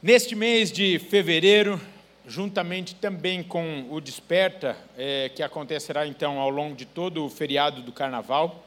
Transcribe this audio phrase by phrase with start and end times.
[0.00, 1.80] Neste mês de fevereiro,
[2.24, 7.82] juntamente também com o Desperta, é, que acontecerá então ao longo de todo o feriado
[7.82, 8.64] do Carnaval,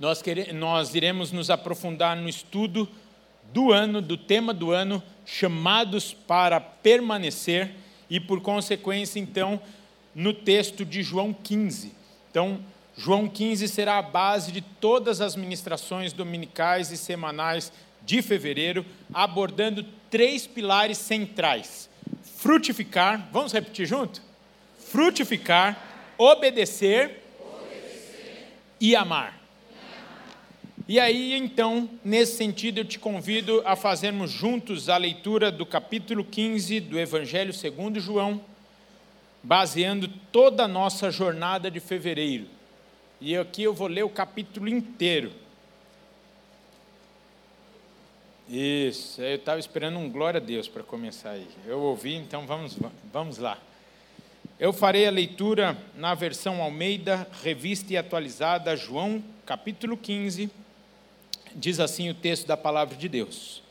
[0.00, 2.88] nós, queremos, nós iremos nos aprofundar no estudo
[3.52, 7.70] do ano, do tema do ano, chamados para permanecer,
[8.10, 9.60] e por consequência, então,
[10.12, 11.94] no texto de João 15.
[12.28, 12.58] Então,
[12.96, 17.70] João 15 será a base de todas as ministrações dominicais e semanais
[18.04, 21.88] de fevereiro, abordando três pilares centrais:
[22.22, 24.22] frutificar, vamos repetir junto?
[24.78, 28.48] Frutificar, obedecer, obedecer.
[28.80, 29.38] e amar.
[30.90, 36.24] E aí, então, nesse sentido, eu te convido a fazermos juntos a leitura do capítulo
[36.24, 38.40] 15 do Evangelho segundo João,
[39.42, 42.46] baseando toda a nossa jornada de fevereiro.
[43.20, 45.30] E aqui eu vou ler o capítulo inteiro.
[48.50, 51.46] Isso, eu estava esperando um glória a Deus para começar aí.
[51.66, 52.78] Eu ouvi, então vamos,
[53.12, 53.58] vamos lá.
[54.58, 60.48] Eu farei a leitura na versão Almeida, revista e atualizada, João, capítulo 15.
[61.54, 63.62] Diz assim o texto da palavra de Deus: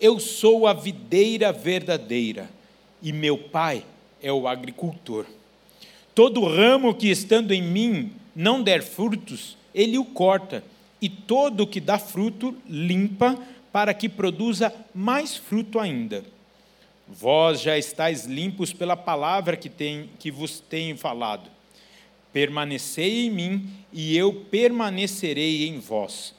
[0.00, 2.50] Eu sou a videira verdadeira
[3.00, 3.84] e meu pai
[4.20, 5.26] é o agricultor.
[6.12, 10.64] Todo ramo que estando em mim não der frutos, ele o corta,
[11.00, 13.38] e todo que dá fruto limpa
[13.72, 16.24] para que produza mais fruto ainda.
[17.06, 21.50] Vós já estáis limpos pela palavra que, tem, que vos tenho falado.
[22.32, 26.34] Permanecei em mim, e eu permanecerei em vós.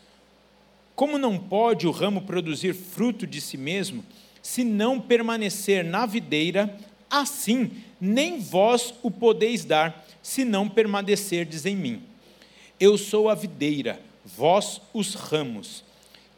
[0.95, 4.05] Como não pode o ramo produzir fruto de si mesmo,
[4.41, 6.77] se não permanecer na videira,
[7.09, 12.03] assim nem vós o podeis dar, se não permanecerdes em mim.
[12.80, 15.83] Eu sou a videira, vós os ramos.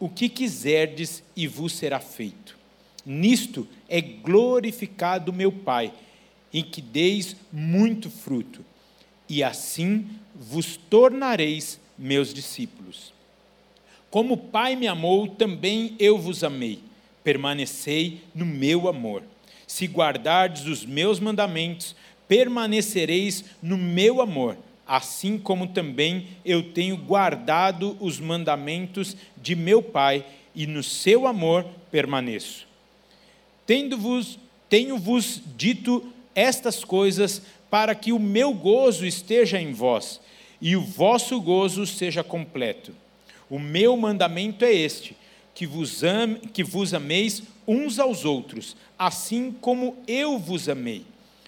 [0.00, 2.56] o que quiserdes e vos será feito.
[3.04, 5.92] Nisto é glorificado meu Pai,
[6.52, 8.64] em que deis muito fruto,
[9.28, 13.12] e assim vos tornareis meus discípulos.
[14.10, 16.80] Como o Pai me amou, também eu vos amei.
[17.22, 19.22] Permanecei no meu amor.
[19.66, 21.94] Se guardardes os meus mandamentos,
[22.26, 24.56] permanecereis no meu amor
[24.90, 31.64] assim como também eu tenho guardado os mandamentos de meu Pai e no seu amor
[31.92, 32.66] permaneço.
[33.64, 34.36] Tendo-vos,
[34.68, 37.40] tenho-vos dito estas coisas
[37.70, 40.20] para que o meu gozo esteja em vós
[40.60, 42.92] e o vosso gozo seja completo.
[43.48, 45.16] O meu mandamento é este:
[45.54, 51.04] que vos, ame, que vos ameis uns aos outros, assim como eu vos amei.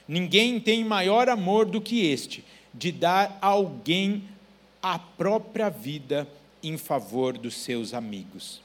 [0.06, 4.24] Ninguém tem maior amor do que este de dar a alguém
[4.82, 6.26] a própria vida
[6.62, 8.60] em favor dos seus amigos.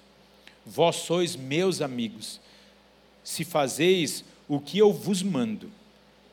[0.65, 2.39] Vós sois meus amigos,
[3.23, 5.71] se fazeis o que eu vos mando.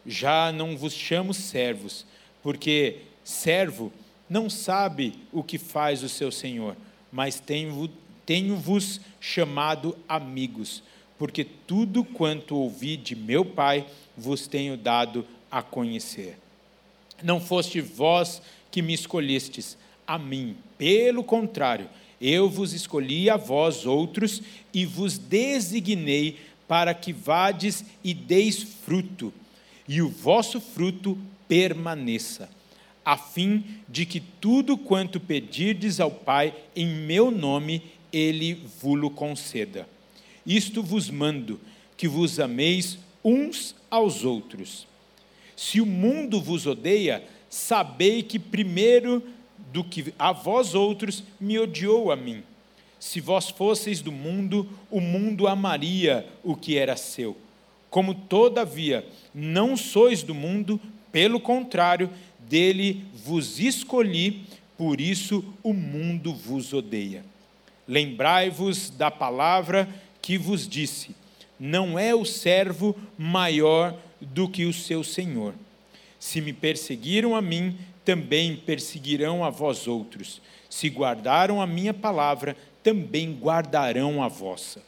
[0.07, 2.05] Já não vos chamo servos,
[2.43, 3.93] porque servo
[4.29, 6.77] não sabe o que faz o seu senhor,
[7.11, 7.91] mas tenho-vos
[8.27, 8.63] tenho
[9.21, 10.83] chamado amigos,
[11.19, 13.87] porque tudo quanto ouvi de meu Pai
[14.17, 16.39] vos tenho dado a conhecer.
[17.23, 19.77] Não foste vós que me escolhestes
[20.07, 21.89] a mim, pelo contrário,
[22.21, 24.43] eu vos escolhi a vós outros
[24.73, 26.39] e vos designei
[26.69, 29.33] para que vades e deis fruto,
[29.89, 32.49] e o vosso fruto permaneça,
[33.05, 37.83] a fim de que tudo quanto pedirdes ao Pai em meu nome,
[38.13, 39.89] ele vulo conceda.
[40.47, 41.61] Isto vos mando,
[41.97, 44.87] que vos ameis uns aos outros.
[45.57, 49.23] Se o mundo vos odeia, sabei que primeiro
[49.73, 52.43] do que a vós outros me odiou a mim.
[52.99, 57.37] Se vós fosseis do mundo, o mundo amaria o que era seu.
[57.91, 60.81] Como todavia não sois do mundo,
[61.13, 62.11] pelo contrário,
[62.41, 64.45] dele vos escolhi,
[64.77, 67.25] por isso o mundo vos odeia.
[67.87, 69.89] Lembrai-vos da palavra
[70.21, 71.15] que vos disse:
[71.59, 75.55] não é o servo maior do que o seu senhor.
[76.19, 80.41] Se me perseguiram a mim, também perseguirão a vós outros.
[80.69, 84.83] Se guardaram a minha palavra, também guardarão a vossa.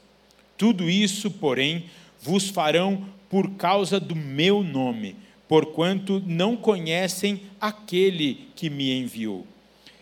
[0.57, 1.87] Tudo isso, porém,
[2.21, 5.17] vos farão por causa do meu nome,
[5.49, 9.47] porquanto não conhecem aquele que me enviou.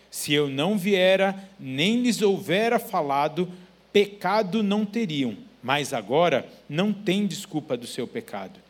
[0.09, 3.51] Se eu não viera, nem lhes houvera falado,
[3.91, 8.64] pecado não teriam, mas agora não tem desculpa do seu pecado.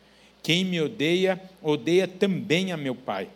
[0.46, 3.26] Quem me odeia, odeia também a meu Pai.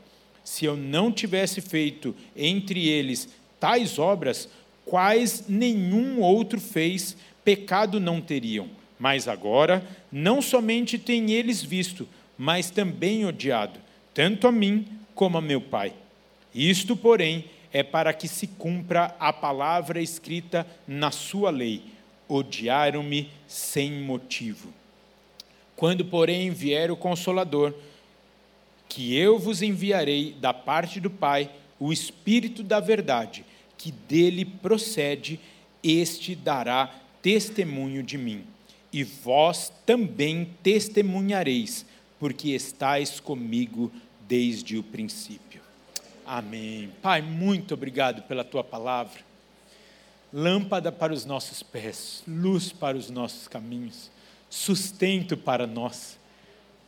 [0.44, 3.28] Se eu não tivesse feito entre eles
[3.58, 4.48] tais obras,
[4.84, 8.68] quais nenhum outro fez, pecado não teriam.
[8.96, 12.06] Mas agora, não somente têm eles visto,
[12.38, 13.80] mas também odiado,
[14.14, 15.92] tanto a mim como a meu Pai.
[16.54, 21.82] Isto, porém, é para que se cumpra a palavra escrita na sua lei:
[22.28, 24.79] odiaram-me sem motivo.
[25.80, 27.72] Quando, porém, vier o Consolador,
[28.86, 33.46] que eu vos enviarei da parte do Pai, o Espírito da Verdade,
[33.78, 35.40] que dele procede,
[35.82, 38.44] este dará testemunho de mim.
[38.92, 41.86] E vós também testemunhareis,
[42.18, 43.90] porque estáis comigo
[44.28, 45.62] desde o princípio.
[46.26, 46.90] Amém.
[47.00, 49.22] Pai, muito obrigado pela tua palavra.
[50.30, 54.10] Lâmpada para os nossos pés, luz para os nossos caminhos
[54.50, 56.18] sustento para nós.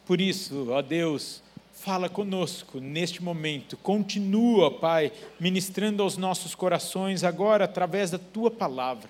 [0.05, 1.41] Por isso, ó Deus,
[1.73, 9.09] fala conosco neste momento, continua, Pai, ministrando aos nossos corações agora através da tua palavra,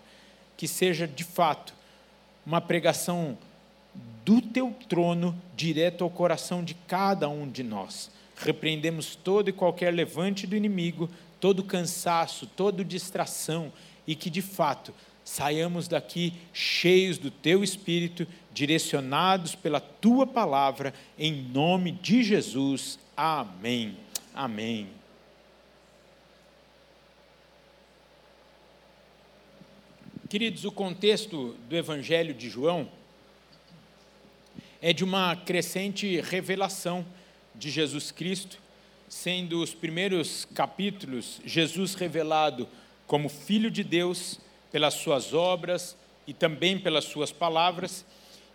[0.57, 1.75] que seja de fato
[2.47, 3.37] uma pregação
[4.25, 8.11] do teu trono direto ao coração de cada um de nós.
[8.37, 11.11] Repreendemos todo e qualquer levante do inimigo,
[11.41, 13.73] todo cansaço, toda distração
[14.07, 14.93] e que de fato
[15.25, 22.99] saiamos daqui cheios do teu espírito direcionados pela tua palavra, em nome de Jesus.
[23.17, 23.97] Amém.
[24.35, 24.89] Amém.
[30.29, 32.89] Queridos, o contexto do Evangelho de João
[34.81, 37.05] é de uma crescente revelação
[37.55, 38.59] de Jesus Cristo,
[39.09, 42.67] sendo os primeiros capítulos Jesus revelado
[43.07, 44.41] como Filho de Deus
[44.73, 45.97] pelas suas obras
[46.27, 48.05] e também pelas suas palavras,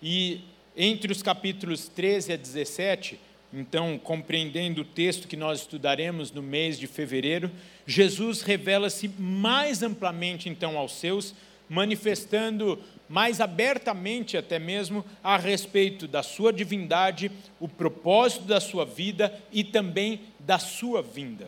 [0.02, 0.42] e
[0.76, 3.20] entre os capítulos 13 a 17,
[3.54, 7.50] então, compreendendo o texto que nós estudaremos no mês de fevereiro,
[7.86, 11.34] Jesus revela-se mais amplamente então aos seus,
[11.70, 19.34] manifestando mais abertamente até mesmo a respeito da sua divindade, o propósito da sua vida
[19.52, 21.48] e também da sua vinda.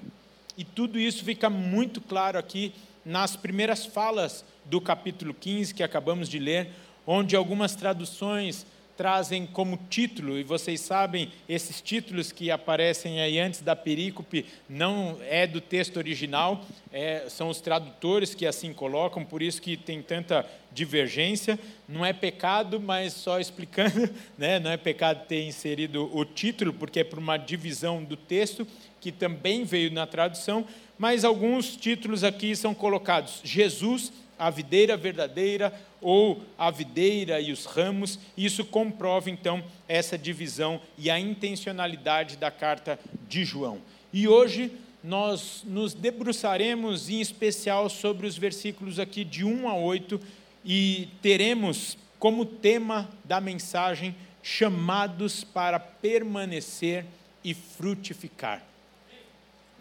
[0.58, 2.74] E tudo isso fica muito claro aqui
[3.06, 6.70] nas primeiras falas do capítulo 15 que acabamos de ler,
[7.06, 8.66] onde algumas traduções
[9.00, 15.18] trazem como título, e vocês sabem, esses títulos que aparecem aí antes da perícope não
[15.22, 20.02] é do texto original, é, são os tradutores que assim colocam, por isso que tem
[20.02, 21.58] tanta divergência.
[21.88, 27.00] Não é pecado, mas só explicando, né, não é pecado ter inserido o título, porque
[27.00, 28.68] é por uma divisão do texto,
[29.00, 30.66] que também veio na tradução,
[30.98, 37.66] mas alguns títulos aqui são colocados Jesus a videira verdadeira ou a videira e os
[37.66, 38.18] ramos.
[38.38, 42.98] Isso comprova então essa divisão e a intencionalidade da carta
[43.28, 43.82] de João.
[44.14, 44.72] E hoje
[45.04, 50.20] nós nos debruçaremos em especial sobre os versículos aqui de 1 a 8
[50.64, 57.06] e teremos como tema da mensagem chamados para permanecer
[57.44, 58.69] e frutificar.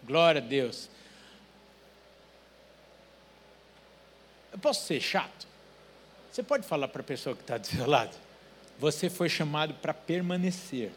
[0.09, 0.89] Glória a Deus.
[4.51, 5.47] Eu posso ser chato?
[6.31, 8.17] Você pode falar para a pessoa que está do seu lado?
[8.79, 10.91] Você foi chamado para permanecer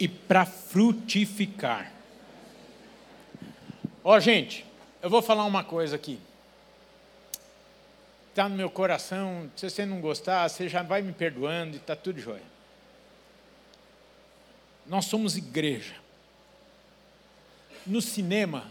[0.00, 1.92] e para frutificar.
[4.02, 4.64] Ó, oh, gente,
[5.02, 6.18] eu vou falar uma coisa aqui.
[8.30, 9.50] Está no meu coração.
[9.54, 12.57] Se você não gostar, você já vai me perdoando e está tudo jóia.
[14.88, 15.94] Nós somos igreja.
[17.86, 18.66] No cinema,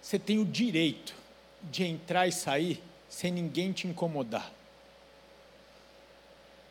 [0.00, 1.14] você tem o direito
[1.62, 4.52] de entrar e sair sem ninguém te incomodar.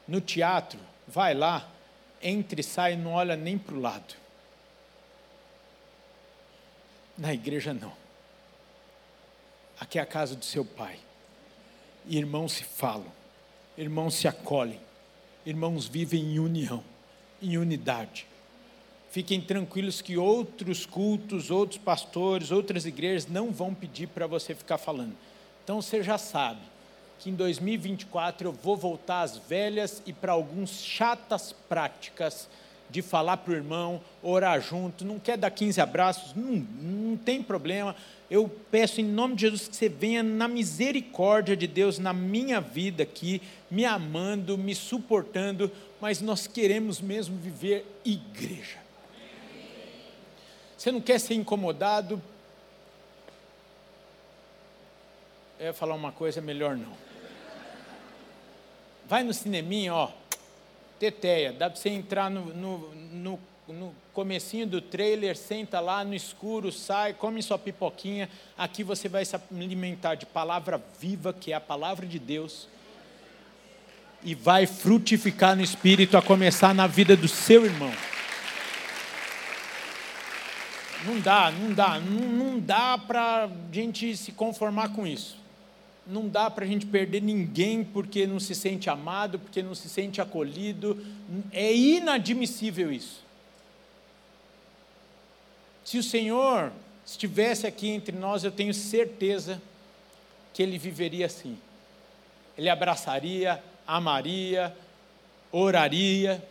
[0.08, 1.70] No teatro, vai lá,
[2.22, 4.16] entra e sai, não olha nem para o lado.
[7.18, 7.94] Na igreja, não.
[9.80, 11.00] Aqui é a casa do seu pai.
[12.06, 13.12] Irmãos se falam,
[13.78, 14.80] irmãos se acolhem,
[15.46, 16.84] irmãos vivem em união,
[17.42, 18.28] em unidade.
[19.12, 24.78] Fiquem tranquilos que outros cultos, outros pastores, outras igrejas não vão pedir para você ficar
[24.78, 25.12] falando.
[25.66, 26.62] Então você já sabe
[27.20, 32.48] que em 2024 eu vou voltar às velhas e para alguns chatas práticas
[32.90, 37.44] de falar para o irmão, orar junto, não quer dar 15 abraços, não, não tem
[37.44, 37.96] problema.
[38.30, 42.62] Eu peço em nome de Jesus que você venha na misericórdia de Deus na minha
[42.62, 48.81] vida aqui, me amando, me suportando, mas nós queremos mesmo viver igreja.
[50.82, 52.20] Você não quer ser incomodado?
[55.60, 56.92] Eu ia falar uma coisa, melhor não.
[59.08, 60.10] Vai no cineminha, ó,
[60.98, 66.16] teteia, dá para você entrar no, no, no, no comecinho do trailer, senta lá no
[66.16, 71.56] escuro, sai, come sua pipoquinha, aqui você vai se alimentar de palavra viva, que é
[71.56, 72.68] a palavra de Deus,
[74.24, 77.94] e vai frutificar no Espírito, a começar na vida do seu irmão.
[81.06, 85.42] Não dá, não dá, não, não dá para a gente se conformar com isso
[86.06, 89.88] não dá para a gente perder ninguém porque não se sente amado, porque não se
[89.88, 91.04] sente acolhido.
[91.52, 93.24] É inadmissível isso.
[95.84, 96.72] Se o Senhor
[97.06, 99.62] estivesse aqui entre nós, eu tenho certeza
[100.54, 101.58] que ele viveria assim.
[102.58, 104.76] Ele abraçaria, amaria,
[105.52, 106.44] oraria,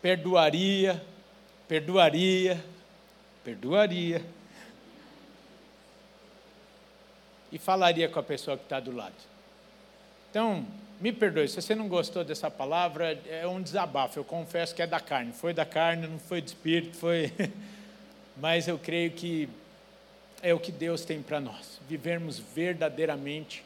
[0.00, 1.04] perdoaria,
[1.66, 2.64] perdoaria,
[3.48, 4.22] perdoaria
[7.50, 9.14] e falaria com a pessoa que está do lado.
[10.30, 10.66] Então,
[11.00, 14.18] me perdoe, se você não gostou dessa palavra, é um desabafo.
[14.18, 15.32] Eu confesso que é da carne.
[15.32, 17.32] Foi da carne, não foi do espírito, foi.
[18.36, 19.48] Mas eu creio que
[20.42, 21.80] é o que Deus tem para nós.
[21.88, 23.64] Vivermos verdadeiramente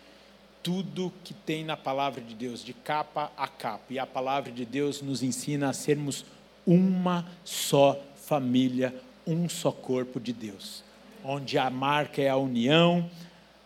[0.62, 3.87] tudo que tem na palavra de Deus, de capa a capa.
[3.91, 6.25] E a palavra de Deus nos ensina a sermos
[6.65, 8.95] uma só família,
[9.26, 10.83] um só corpo de Deus,
[11.25, 13.09] onde a marca é a união,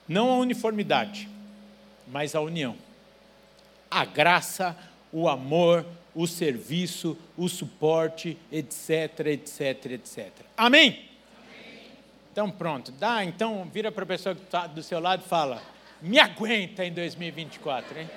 [0.09, 1.29] não a uniformidade,
[2.07, 2.77] mas a união.
[3.91, 4.77] A graça,
[5.13, 10.31] o amor, o serviço, o suporte, etc, etc, etc.
[10.57, 10.89] Amém?
[10.89, 11.07] Amém.
[12.33, 15.63] Então pronto, dá, então vira para a pessoa que está do seu lado e fala:
[16.01, 18.11] me aguenta em 2024, hein?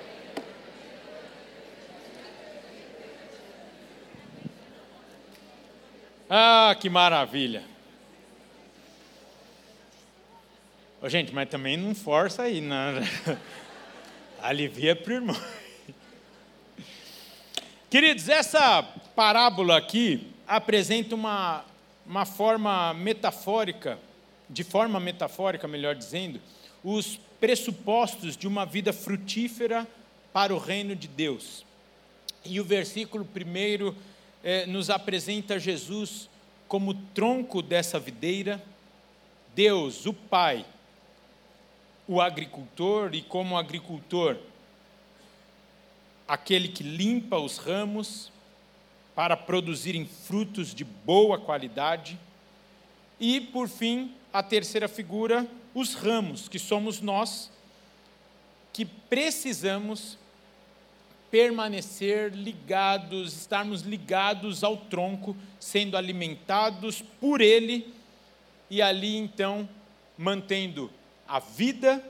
[6.32, 7.64] Ah, que maravilha!
[11.02, 12.76] Ô, gente, mas também não força aí, não.
[14.40, 15.36] Alivia para o irmão.
[17.90, 18.80] Queridos, essa
[19.16, 21.64] parábola aqui apresenta uma,
[22.06, 23.98] uma forma metafórica,
[24.48, 26.40] de forma metafórica, melhor dizendo,
[26.84, 29.84] os pressupostos de uma vida frutífera
[30.32, 31.66] para o reino de Deus.
[32.44, 33.96] E o versículo primeiro
[34.42, 36.28] eh, nos apresenta Jesus
[36.68, 38.62] como tronco dessa videira,
[39.54, 40.64] Deus, o Pai,
[42.06, 44.36] o agricultor e, como agricultor,
[46.26, 48.30] aquele que limpa os ramos
[49.14, 52.18] para produzirem frutos de boa qualidade.
[53.18, 57.50] E, por fim, a terceira figura, os ramos, que somos nós,
[58.72, 60.16] que precisamos
[61.30, 67.92] permanecer ligados, estarmos ligados ao tronco, sendo alimentados por ele,
[68.68, 69.68] e ali então
[70.16, 70.90] mantendo
[71.26, 72.04] a vida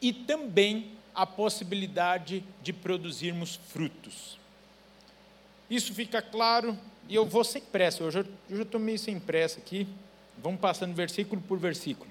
[0.00, 4.38] e também a possibilidade de produzirmos frutos.
[5.68, 9.86] Isso fica claro, e eu vou sem pressa, eu já estou meio sem pressa aqui,
[10.38, 12.10] vamos passando versículo por versículo.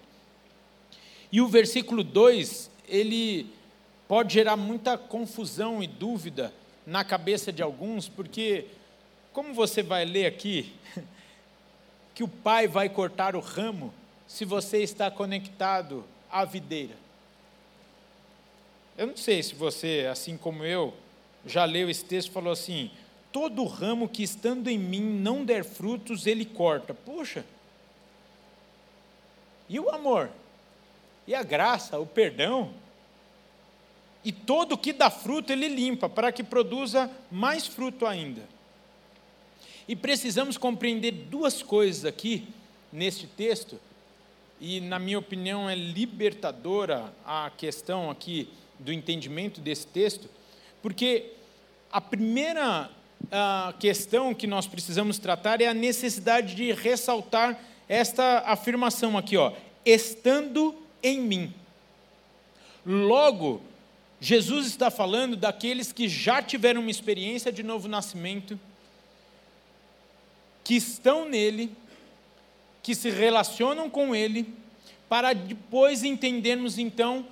[1.31, 3.51] E o versículo 2, ele
[4.09, 6.51] pode gerar muita confusão e dúvida
[6.83, 8.65] na cabeça de alguns, porque,
[9.31, 10.73] como você vai ler aqui,
[12.15, 13.93] que o pai vai cortar o ramo
[14.27, 16.95] se você está conectado a videira.
[18.97, 20.91] Eu não sei se você, assim como eu,
[21.45, 22.89] já leu esse texto e falou assim:
[23.31, 26.95] todo ramo que estando em mim não der frutos, ele corta.
[26.95, 27.45] Puxa!
[29.69, 30.31] E o amor?
[31.27, 32.73] E a graça, o perdão?
[34.23, 38.41] E todo que dá fruto, ele limpa, para que produza mais fruto ainda.
[39.87, 42.47] E precisamos compreender duas coisas aqui,
[42.91, 43.79] neste texto,
[44.59, 50.29] e, na minha opinião, é libertadora a questão aqui do entendimento desse texto,
[50.81, 51.31] porque
[51.91, 52.89] a primeira
[53.31, 59.51] a questão que nós precisamos tratar é a necessidade de ressaltar esta afirmação aqui, ó,
[59.85, 61.53] estando em mim.
[62.85, 63.61] Logo,
[64.21, 68.59] Jesus está falando daqueles que já tiveram uma experiência de novo nascimento,
[70.63, 71.75] que estão nele
[72.83, 74.53] que se relacionam com ele,
[75.07, 77.25] para depois entendermos então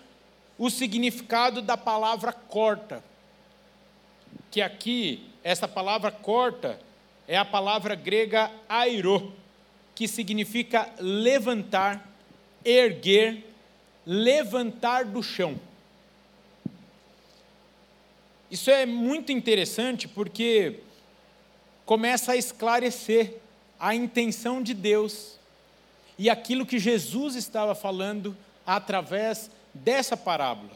[0.57, 3.03] o significado da palavra corta.
[4.49, 6.79] Que aqui, essa palavra corta,
[7.27, 9.33] é a palavra grega airo,
[9.93, 12.07] que significa levantar,
[12.63, 13.43] erguer,
[14.05, 15.59] levantar do chão.
[18.49, 20.79] Isso é muito interessante porque
[21.85, 23.35] começa a esclarecer
[23.79, 25.37] a intenção de Deus
[26.17, 28.35] e aquilo que Jesus estava falando
[28.65, 30.71] através dessa parábola.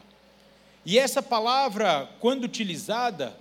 [0.84, 3.34] E essa palavra, quando utilizada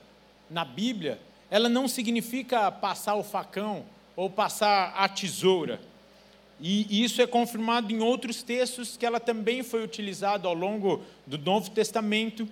[0.49, 1.19] na Bíblia,
[1.49, 3.85] ela não significa passar o facão
[4.15, 5.81] ou passar a tesoura.
[6.59, 11.37] E isso é confirmado em outros textos que ela também foi utilizada ao longo do
[11.37, 12.47] Novo Testamento.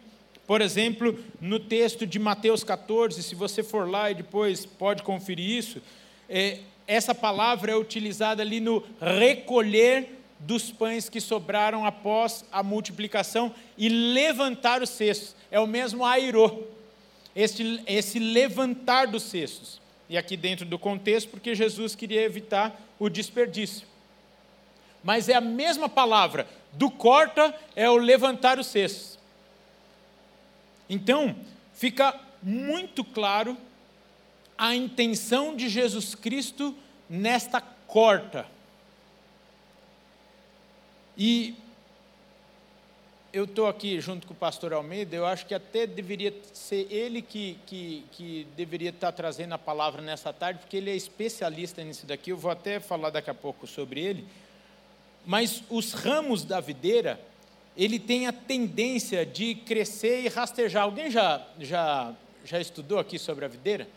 [0.50, 5.48] Por exemplo, no texto de Mateus 14, se você for lá e depois pode conferir
[5.48, 5.80] isso,
[6.28, 13.54] é, essa palavra é utilizada ali no recolher dos pães que sobraram após a multiplicação
[13.78, 15.36] e levantar os cestos.
[15.52, 16.64] É o mesmo airô,
[17.36, 19.80] esse, esse levantar dos cestos.
[20.10, 23.86] E aqui dentro do contexto, porque Jesus queria evitar o desperdício.
[25.04, 29.09] Mas é a mesma palavra, do corta é o levantar os cestos.
[30.90, 31.36] Então,
[31.74, 33.56] fica muito claro
[34.58, 36.76] a intenção de Jesus Cristo
[37.10, 38.46] nesta corta.
[41.18, 41.56] E
[43.32, 47.22] eu estou aqui junto com o pastor Almeida, eu acho que até deveria ser ele
[47.22, 52.06] que, que, que deveria estar trazendo a palavra nessa tarde, porque ele é especialista nisso
[52.06, 54.26] daqui, eu vou até falar daqui a pouco sobre ele.
[55.26, 57.20] Mas os ramos da videira,
[57.80, 60.84] ele tem a tendência de crescer e rastejar.
[60.84, 63.88] Alguém já, já, já estudou aqui sobre a videira?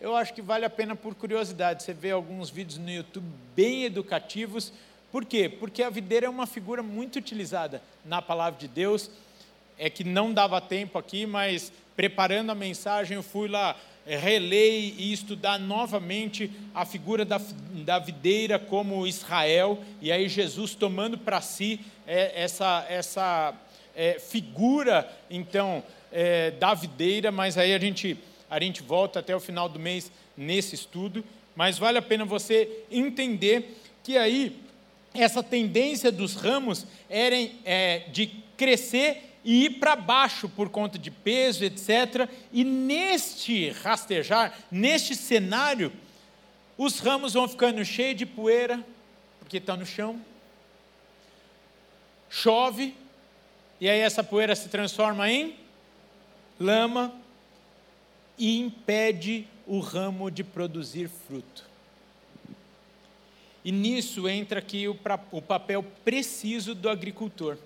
[0.00, 1.82] Eu acho que vale a pena por curiosidade.
[1.82, 4.72] Você vê alguns vídeos no YouTube bem educativos.
[5.12, 5.50] Por quê?
[5.50, 9.10] Porque a videira é uma figura muito utilizada na palavra de Deus.
[9.76, 13.76] É que não dava tempo aqui, mas preparando a mensagem, eu fui lá
[14.16, 17.40] reler e estudar novamente a figura da,
[17.84, 23.54] da videira como Israel, e aí Jesus tomando para si é, essa, essa
[23.94, 28.16] é, figura, então, é, da videira, mas aí a gente,
[28.48, 31.24] a gente volta até o final do mês nesse estudo,
[31.54, 34.56] mas vale a pena você entender que aí
[35.14, 41.10] essa tendência dos ramos era é, de crescer e ir para baixo por conta de
[41.10, 42.28] peso, etc.
[42.52, 45.92] E neste rastejar, neste cenário,
[46.76, 48.84] os ramos vão ficando cheios de poeira,
[49.38, 50.20] porque estão no chão.
[52.28, 52.94] Chove,
[53.80, 55.56] e aí essa poeira se transforma em
[56.58, 57.12] lama
[58.38, 61.68] e impede o ramo de produzir fruto.
[63.64, 67.58] E nisso entra aqui o papel preciso do agricultor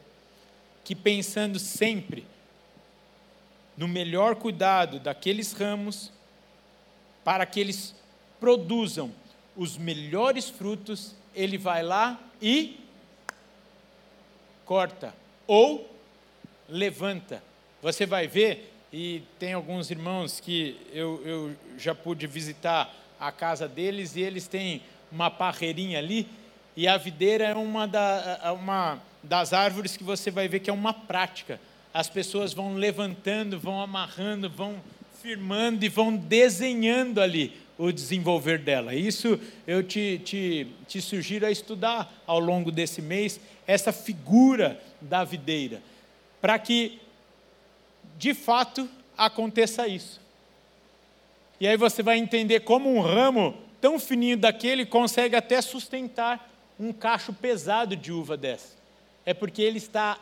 [0.84, 2.26] que pensando sempre
[3.76, 6.12] no melhor cuidado daqueles ramos,
[7.24, 7.94] para que eles
[8.38, 9.10] produzam
[9.56, 12.78] os melhores frutos, ele vai lá e
[14.64, 15.14] corta
[15.46, 15.90] ou
[16.68, 17.42] levanta.
[17.82, 23.66] Você vai ver, e tem alguns irmãos que eu, eu já pude visitar a casa
[23.66, 26.28] deles, e eles têm uma parreirinha ali,
[26.76, 30.72] e a videira é uma, da, uma das árvores que você vai ver que é
[30.72, 31.60] uma prática.
[31.92, 34.80] As pessoas vão levantando, vão amarrando, vão
[35.22, 38.94] firmando e vão desenhando ali o desenvolver dela.
[38.94, 45.24] Isso eu te, te, te sugiro a estudar ao longo desse mês, essa figura da
[45.24, 45.82] videira,
[46.40, 47.00] para que
[48.18, 50.20] de fato aconteça isso.
[51.58, 56.92] E aí você vai entender como um ramo tão fininho daquele consegue até sustentar um
[56.92, 58.83] cacho pesado de uva dessa
[59.24, 60.18] é porque ele está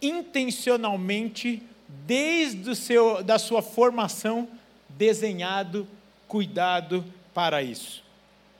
[0.00, 4.48] intencionalmente, desde o seu, da sua formação,
[4.88, 5.86] desenhado,
[6.28, 8.02] cuidado para isso.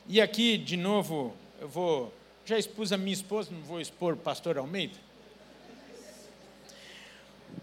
[0.07, 2.13] E aqui, de novo, eu vou.
[2.45, 4.95] Já expus a minha esposa, não vou expor o pastor Almeida.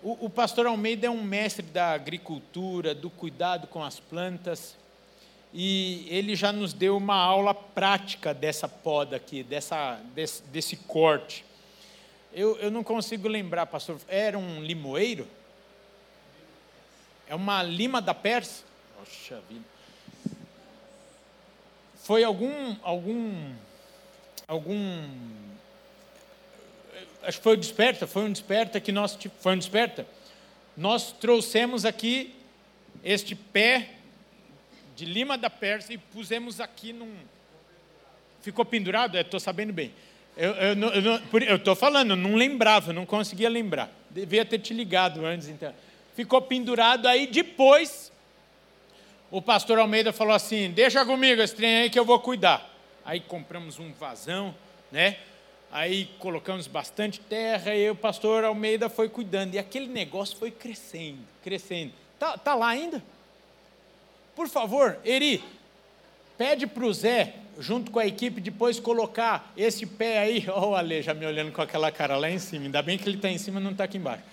[0.02, 4.76] O, o pastor Almeida é um mestre da agricultura, do cuidado com as plantas,
[5.54, 11.46] e ele já nos deu uma aula prática dessa poda aqui, dessa, desse, desse corte.
[12.34, 14.00] Eu, eu não consigo lembrar, pastor.
[14.08, 15.28] Era um limoeiro?
[17.28, 18.66] É uma lima da Pérsia?
[18.98, 19.66] Poxa vida.
[21.96, 22.76] Foi algum.
[22.82, 23.54] algum.
[24.48, 25.10] algum.
[27.24, 29.18] Acho que foi o desperta, foi um desperta que nós.
[29.40, 30.08] Foi um desperta.
[30.76, 32.34] Nós trouxemos aqui
[33.04, 33.90] este pé
[34.96, 37.14] de lima da Pérsia e pusemos aqui num.
[38.42, 39.18] Ficou pendurado?
[39.18, 39.94] Estou é, sabendo bem.
[40.42, 43.92] Eu estou falando, eu não lembrava, não conseguia lembrar.
[44.10, 45.72] Devia ter te ligado antes, então.
[46.16, 48.12] Ficou pendurado aí, depois,
[49.30, 52.68] o pastor Almeida falou assim: deixa comigo esse trem aí que eu vou cuidar.
[53.06, 54.56] Aí compramos um vazão,
[54.92, 55.18] né?
[55.72, 59.54] Aí colocamos bastante terra e o pastor Almeida foi cuidando.
[59.54, 61.94] E aquele negócio foi crescendo, crescendo.
[62.18, 63.02] Tá, tá lá ainda?
[64.36, 65.44] Por favor, Eri,
[66.38, 70.46] pede para o Zé, junto com a equipe, depois colocar esse pé aí.
[70.50, 72.66] Olha o Ale já me olhando com aquela cara lá em cima.
[72.66, 74.24] Ainda bem que ele está em cima não está aqui embaixo.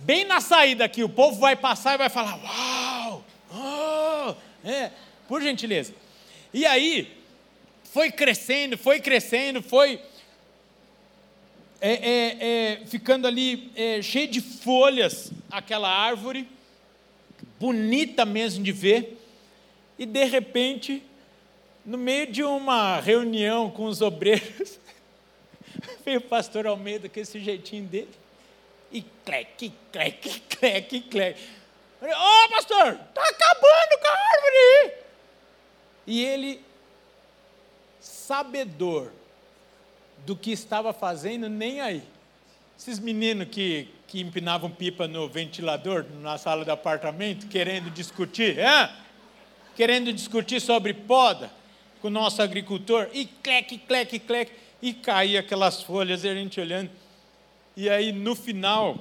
[0.00, 3.24] Bem na saída aqui, o povo vai passar e vai falar: Uau!
[3.52, 4.34] Oh!
[4.68, 4.90] É,
[5.28, 5.94] por gentileza.
[6.52, 7.16] E aí,
[7.84, 10.00] foi crescendo, foi crescendo, foi
[11.80, 16.48] é, é, é, ficando ali é, cheio de folhas aquela árvore,
[17.60, 19.18] bonita mesmo de ver,
[19.98, 21.02] e de repente,
[21.86, 24.80] no meio de uma reunião com os obreiros,
[26.04, 28.10] veio o pastor Almeida com esse jeitinho dele,
[28.90, 31.40] e cleque, cleque, cleque, cleque.
[32.02, 34.94] Ô oh, pastor, está acabando com a árvore!
[36.08, 36.60] E ele,
[38.00, 39.12] sabedor,
[40.24, 42.02] do que estava fazendo, nem aí.
[42.76, 48.90] Esses meninos que, que empinavam pipa no ventilador, na sala do apartamento, querendo discutir, é?
[49.76, 51.50] querendo discutir sobre poda
[52.00, 56.60] com o nosso agricultor, e cleque, cleque, cleque, e caía aquelas folhas, e a gente
[56.60, 56.90] olhando.
[57.76, 58.98] E aí, no final,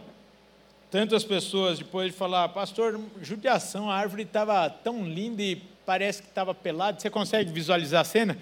[0.89, 6.29] tantas pessoas, depois de falar, pastor, judiação, a árvore estava tão linda e parece que
[6.29, 8.37] estava pelada, você consegue visualizar a cena?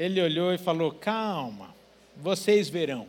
[0.00, 1.74] ele olhou e falou: Calma,
[2.16, 3.06] vocês verão.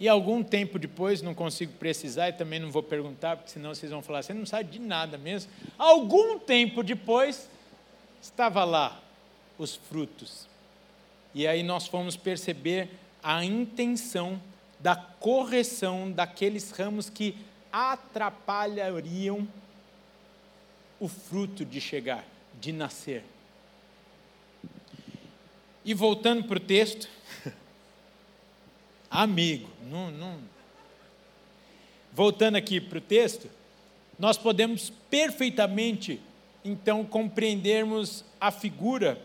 [0.00, 3.92] E algum tempo depois, não consigo precisar e também não vou perguntar, porque senão vocês
[3.92, 5.52] vão falar: Você não sabe de nada mesmo.
[5.76, 7.50] Algum tempo depois,
[8.20, 9.00] estava lá
[9.58, 10.46] os frutos.
[11.34, 12.90] E aí nós fomos perceber
[13.22, 14.40] a intenção
[14.80, 17.36] da correção daqueles ramos que
[17.72, 19.46] atrapalhariam
[21.00, 22.24] o fruto de chegar,
[22.60, 23.24] de nascer.
[25.84, 27.08] E voltando para o texto,
[29.10, 30.38] amigo, não, não.
[32.12, 33.48] voltando aqui para o texto,
[34.18, 36.20] nós podemos perfeitamente,
[36.68, 39.20] então, compreendermos a figura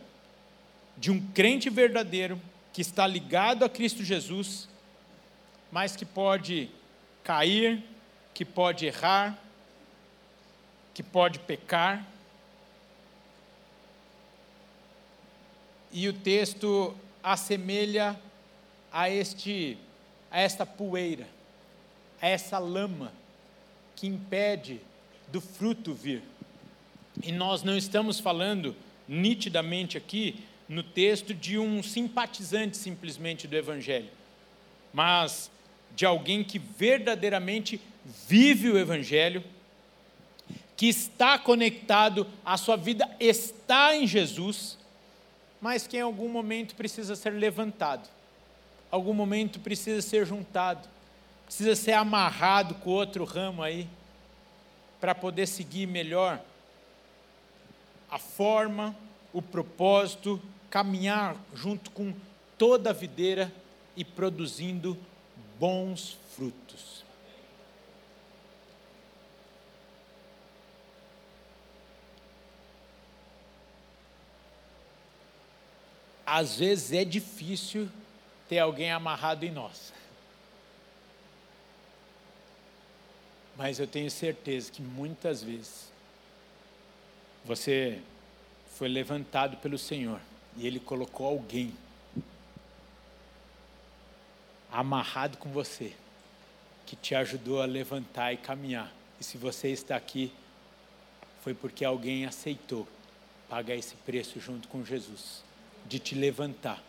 [0.98, 2.40] de um crente verdadeiro
[2.72, 4.68] que está ligado a Cristo Jesus,
[5.72, 6.70] mas que pode
[7.24, 7.84] cair,
[8.34, 9.38] que pode errar,
[10.94, 12.08] que pode pecar,
[15.94, 18.20] E o texto assemelha
[18.92, 19.78] a este
[20.32, 21.28] a esta poeira,
[22.20, 23.14] a essa lama
[23.96, 24.82] que impede
[25.32, 26.24] do fruto vir.
[27.24, 28.76] E nós não estamos falando
[29.08, 34.10] nitidamente aqui no texto de um simpatizante simplesmente do evangelho,
[34.94, 35.50] mas
[35.96, 37.80] de alguém que verdadeiramente
[38.28, 39.44] vive o evangelho,
[40.76, 44.78] que está conectado, a sua vida está em Jesus
[45.64, 48.10] mas que em algum momento precisa ser levantado,
[48.92, 50.90] algum momento precisa ser juntado,
[51.46, 53.88] precisa ser amarrado com outro ramo aí,
[55.00, 56.42] para poder seguir melhor
[58.14, 58.96] a forma,
[59.34, 62.14] o propósito, caminhar junto com
[62.60, 63.52] toda a videira
[63.98, 64.96] e produzindo
[65.60, 67.04] bons frutos.
[76.26, 77.88] às vezes é difícil
[78.50, 79.94] ter alguém amarrado em nós.
[83.56, 85.93] Mas eu tenho certeza que muitas vezes
[87.44, 88.02] você
[88.76, 90.20] foi levantado pelo Senhor
[90.58, 91.74] e Ele colocou alguém
[94.72, 95.94] amarrado com você
[96.86, 98.92] que te ajudou a levantar e caminhar.
[99.20, 100.32] E se você está aqui,
[101.42, 102.88] foi porque alguém aceitou
[103.50, 105.44] pagar esse preço junto com Jesus
[105.86, 106.82] de te levantar.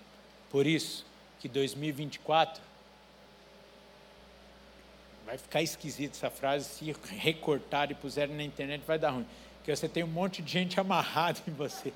[0.50, 1.04] Por isso
[1.40, 2.62] que 2024
[5.26, 9.26] vai ficar esquisito essa frase se recortar e puserem na internet vai dar ruim,
[9.64, 11.90] porque você tem um monte de gente amarrada em você.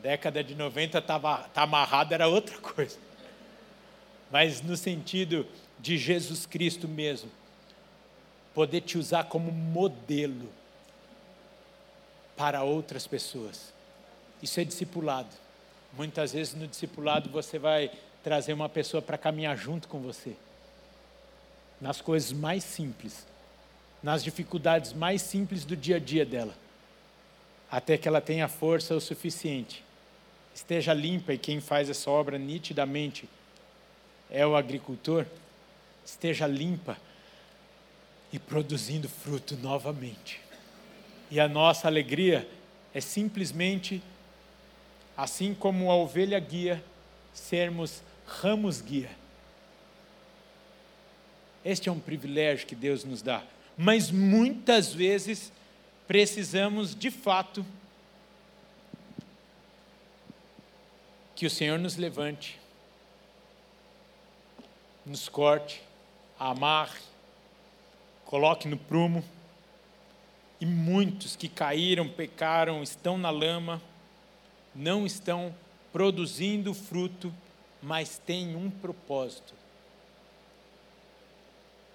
[0.00, 2.98] Década de 90 estava tá amarrado era outra coisa.
[4.30, 5.46] Mas no sentido
[5.78, 7.30] de Jesus Cristo mesmo,
[8.54, 10.48] poder te usar como modelo
[12.34, 13.74] para outras pessoas.
[14.42, 15.28] Isso é discipulado.
[15.92, 17.90] Muitas vezes no discipulado você vai
[18.24, 20.34] trazer uma pessoa para caminhar junto com você.
[21.78, 23.26] Nas coisas mais simples,
[24.02, 26.54] nas dificuldades mais simples do dia a dia dela,
[27.70, 29.84] até que ela tenha força o suficiente,
[30.54, 33.28] esteja limpa e quem faz essa obra nitidamente
[34.30, 35.26] é o agricultor,
[36.04, 36.96] esteja limpa
[38.32, 40.40] e produzindo fruto novamente.
[41.30, 42.48] E a nossa alegria
[42.94, 44.02] é simplesmente,
[45.16, 46.82] assim como a ovelha guia,
[47.32, 49.10] sermos ramos guia.
[51.64, 53.42] Este é um privilégio que Deus nos dá,
[53.76, 55.52] mas muitas vezes
[56.06, 57.64] precisamos de fato
[61.34, 62.60] que o Senhor nos levante,
[65.04, 65.82] nos corte,
[66.38, 67.00] amarre,
[68.24, 69.24] coloque no prumo.
[70.60, 73.82] E muitos que caíram, pecaram, estão na lama,
[74.72, 75.52] não estão
[75.92, 77.34] produzindo fruto,
[77.82, 79.54] mas têm um propósito.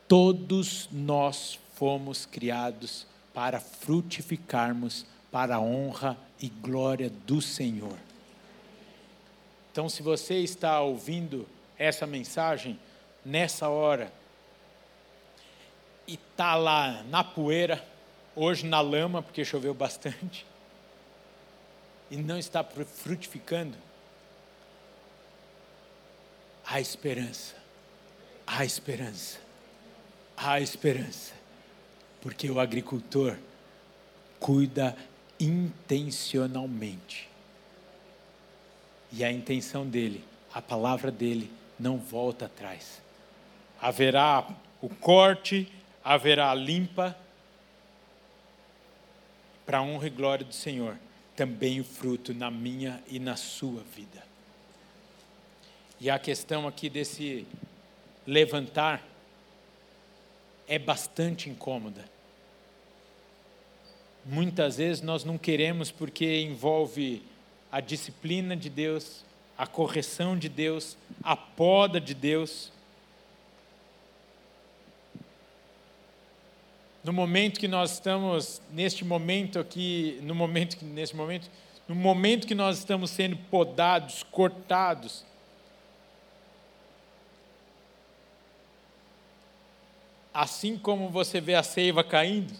[0.07, 7.97] Todos nós fomos criados para frutificarmos para a honra e glória do Senhor.
[9.71, 12.79] Então, se você está ouvindo essa mensagem
[13.23, 14.11] nessa hora
[16.07, 17.85] e está lá na poeira,
[18.35, 20.45] hoje na lama, porque choveu bastante,
[22.09, 23.77] e não está frutificando,
[26.65, 27.55] há esperança,
[28.47, 29.37] há esperança,
[30.35, 31.36] há esperança,
[32.21, 33.37] porque o agricultor
[34.39, 34.95] cuida
[35.39, 37.27] intencionalmente
[39.11, 43.01] e a intenção dele, a palavra dele, não volta atrás.
[43.79, 44.47] Haverá
[44.81, 45.71] o corte,
[46.03, 47.15] haverá a limpa,
[49.65, 50.97] para honra e glória do Senhor,
[51.35, 54.23] também o fruto na minha e na sua vida.
[55.99, 57.45] E a questão aqui desse
[58.25, 59.03] levantar
[60.67, 62.03] é bastante incômoda.
[64.25, 67.23] Muitas vezes nós não queremos porque envolve
[67.71, 69.23] a disciplina de Deus,
[69.57, 72.71] a correção de Deus, a poda de Deus.
[77.03, 81.49] No momento que nós estamos, neste momento aqui, no momento que, nesse momento,
[81.87, 85.25] no momento que nós estamos sendo podados, cortados,
[90.37, 92.53] assim como você vê a seiva caindo,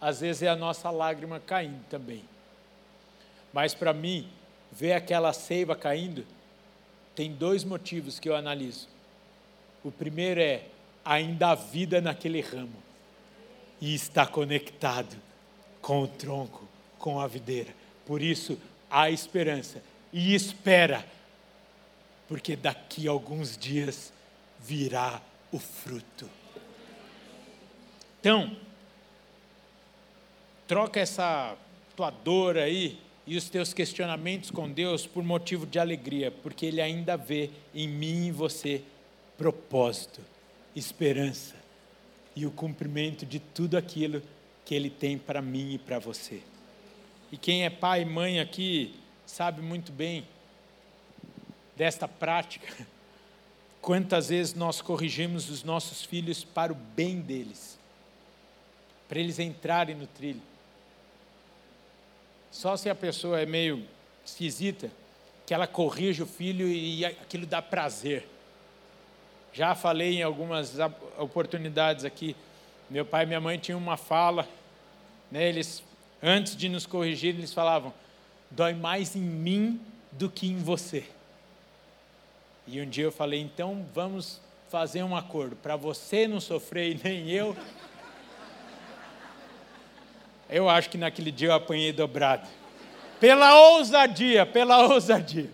[0.00, 2.24] às vezes é a nossa lágrima caindo também.
[3.52, 4.28] Mas para mim,
[4.72, 6.26] ver aquela seiva caindo,
[7.14, 8.88] tem dois motivos que eu analiso.
[9.84, 10.64] O primeiro é
[11.04, 12.82] ainda há vida naquele ramo
[13.80, 15.16] e está conectado
[15.80, 17.72] com o tronco, com a videira.
[18.04, 18.58] Por isso
[18.90, 19.80] há esperança
[20.12, 21.06] e espera,
[22.26, 24.12] porque daqui a alguns dias
[24.58, 25.22] virá
[25.52, 26.39] o fruto.
[28.20, 28.54] Então,
[30.68, 31.56] troca essa
[31.96, 36.82] tua dor aí e os teus questionamentos com Deus por motivo de alegria, porque Ele
[36.82, 38.82] ainda vê em mim e você
[39.38, 40.20] propósito,
[40.76, 41.56] esperança
[42.36, 44.22] e o cumprimento de tudo aquilo
[44.66, 46.42] que Ele tem para mim e para você.
[47.32, 50.28] E quem é pai e mãe aqui sabe muito bem
[51.74, 52.86] desta prática.
[53.80, 57.79] Quantas vezes nós corrigimos os nossos filhos para o bem deles,
[59.10, 60.40] para eles entrarem no trilho.
[62.48, 63.84] Só se a pessoa é meio
[64.24, 64.88] esquisita,
[65.44, 68.24] que ela corrige o filho e aquilo dá prazer.
[69.52, 70.76] Já falei em algumas
[71.18, 72.36] oportunidades aqui.
[72.88, 74.48] Meu pai e minha mãe tinham uma fala,
[75.28, 75.82] né, eles,
[76.22, 77.92] antes de nos corrigir, eles falavam:
[78.48, 79.80] dói mais em mim
[80.12, 81.04] do que em você.
[82.64, 87.00] E um dia eu falei: então vamos fazer um acordo, para você não sofrer e
[87.02, 87.56] nem eu,
[90.50, 92.46] eu acho que naquele dia eu apanhei dobrado.
[93.18, 95.50] Pela ousadia, pela ousadia.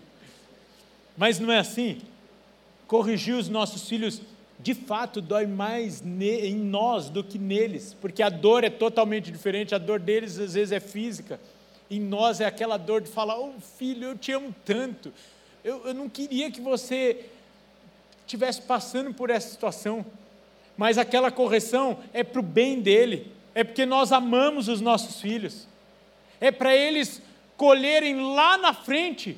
[1.17, 2.01] Mas não é assim.
[2.87, 4.21] Corrigir os nossos filhos,
[4.59, 9.75] de fato, dói mais em nós do que neles, porque a dor é totalmente diferente.
[9.75, 11.39] A dor deles, às vezes, é física.
[11.89, 15.13] Em nós é aquela dor de falar: Ô oh, filho, eu te amo tanto.
[15.63, 17.25] Eu, eu não queria que você
[18.25, 20.05] estivesse passando por essa situação.
[20.77, 25.67] Mas aquela correção é para o bem dele é porque nós amamos os nossos filhos,
[26.39, 27.23] é para eles
[27.57, 29.35] colherem lá na frente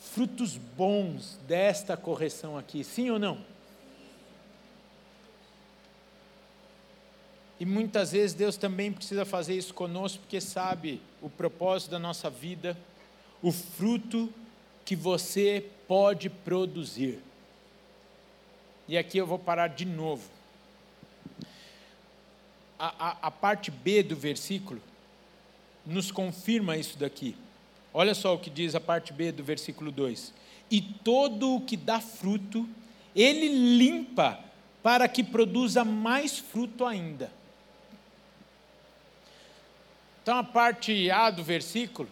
[0.00, 3.44] frutos bons desta correção aqui, sim ou não?
[7.60, 12.30] E muitas vezes Deus também precisa fazer isso conosco, porque sabe o propósito da nossa
[12.30, 12.74] vida,
[13.42, 14.32] o fruto
[14.82, 17.18] que você pode produzir.
[18.88, 20.32] E aqui eu vou parar de novo
[22.84, 24.80] a, a, a parte B do versículo
[25.86, 27.36] nos confirma isso daqui.
[27.92, 30.32] Olha só o que diz a parte B do versículo 2:
[30.70, 32.68] E todo o que dá fruto,
[33.14, 34.38] ele limpa
[34.82, 37.30] para que produza mais fruto ainda.
[40.22, 42.08] Então, a parte A do versículo,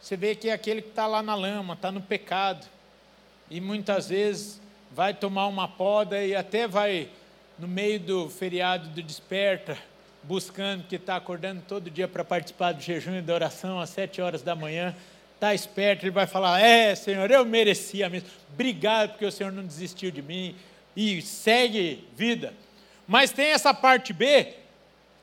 [0.00, 2.66] você vê que é aquele que está lá na lama, está no pecado,
[3.50, 4.60] e muitas vezes
[4.92, 7.08] vai tomar uma poda e até vai,
[7.58, 9.78] no meio do feriado do desperta,
[10.22, 14.20] buscando, que está acordando todo dia para participar do jejum e da oração às sete
[14.20, 14.94] horas da manhã,
[15.34, 19.64] está esperto, ele vai falar: É, Senhor, eu merecia mesmo, obrigado porque o Senhor não
[19.64, 20.54] desistiu de mim,
[20.94, 22.52] e segue vida.
[23.06, 24.54] Mas tem essa parte B,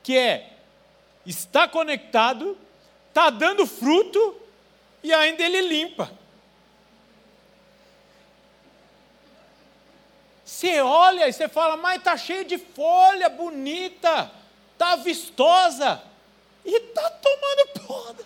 [0.02, 0.50] que é:
[1.26, 2.56] está conectado,
[3.08, 4.36] está dando fruto,
[5.02, 6.10] e ainda ele limpa.
[10.64, 14.30] Você olha e você fala, mas está cheio de folha bonita,
[14.72, 16.00] está vistosa,
[16.64, 18.24] e está tomando poda.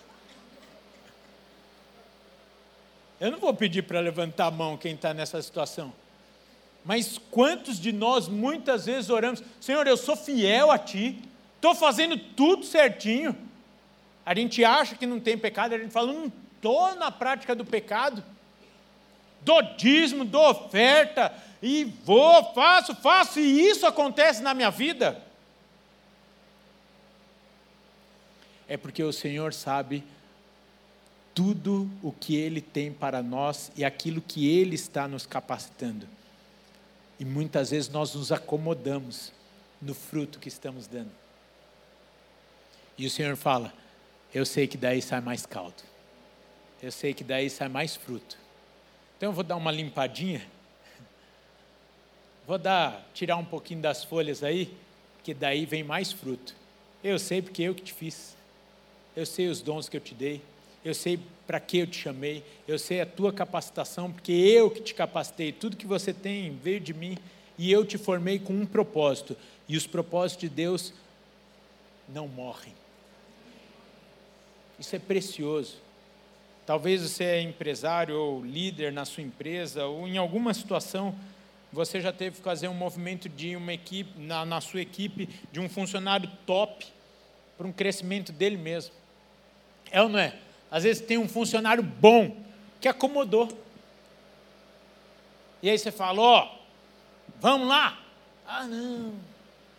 [3.19, 5.91] Eu não vou pedir para levantar a mão quem está nessa situação.
[6.85, 11.21] Mas quantos de nós muitas vezes oramos, Senhor, eu sou fiel a Ti,
[11.57, 13.35] estou fazendo tudo certinho.
[14.25, 17.65] A gente acha que não tem pecado, a gente fala, não estou na prática do
[17.65, 18.23] pecado.
[19.41, 25.21] Dou dízimo, dou oferta, e vou, faço, faço, e isso acontece na minha vida.
[28.67, 30.03] É porque o Senhor sabe
[31.33, 36.07] tudo o que Ele tem para nós e aquilo que Ele está nos capacitando.
[37.19, 39.33] E muitas vezes nós nos acomodamos
[39.81, 41.11] no fruto que estamos dando.
[42.97, 43.73] E o Senhor fala:
[44.33, 45.81] Eu sei que daí sai mais caldo.
[46.81, 48.37] Eu sei que daí sai mais fruto.
[49.19, 50.41] Então eu vou dar uma limpadinha
[52.49, 54.73] Vou dar, tirar um pouquinho das folhas aí,
[55.23, 56.55] que daí vem mais fruto.
[57.03, 58.35] Eu sei porque eu que te fiz.
[59.15, 60.41] Eu sei os dons que eu te dei.
[60.83, 62.43] Eu sei para que eu te chamei.
[62.67, 65.51] Eu sei a tua capacitação, porque eu que te capacitei.
[65.51, 67.19] Tudo que você tem veio de mim
[67.55, 69.37] e eu te formei com um propósito.
[69.67, 70.91] E os propósitos de Deus
[72.07, 72.73] não morrem.
[74.79, 75.77] Isso é precioso.
[76.69, 81.15] Talvez você é empresário ou líder na sua empresa ou em alguma situação
[81.73, 85.59] você já teve que fazer um movimento de uma equipe, na, na sua equipe, de
[85.59, 86.85] um funcionário top,
[87.57, 88.93] para um crescimento dele mesmo.
[89.89, 90.35] É ou não é?
[90.69, 92.37] Às vezes tem um funcionário bom,
[92.79, 93.49] que acomodou.
[95.63, 97.99] E aí você fala, ó, oh, vamos lá.
[98.47, 99.15] Ah, não.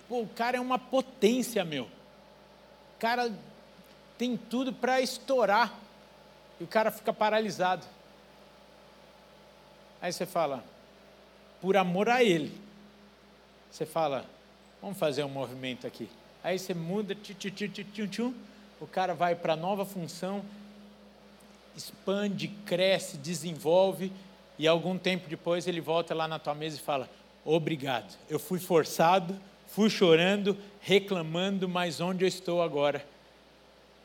[0.09, 1.85] Pô, o cara é uma potência, meu.
[1.85, 3.33] O cara
[4.19, 5.73] tem tudo para estourar.
[6.61, 7.87] E o cara fica paralisado.
[10.01, 10.63] Aí você fala,
[11.61, 12.53] por amor a Ele.
[13.71, 14.27] Você fala,
[14.81, 16.09] vamos fazer um movimento aqui.
[16.45, 18.35] Aí você muda, tchum, tchum, tchum, tchum,
[18.81, 20.43] o cara vai para a nova função,
[21.77, 24.13] expande, cresce, desenvolve,
[24.59, 27.09] e algum tempo depois ele volta lá na tua mesa e fala:
[27.45, 33.05] Obrigado, eu fui forçado, fui chorando, reclamando, mas onde eu estou agora?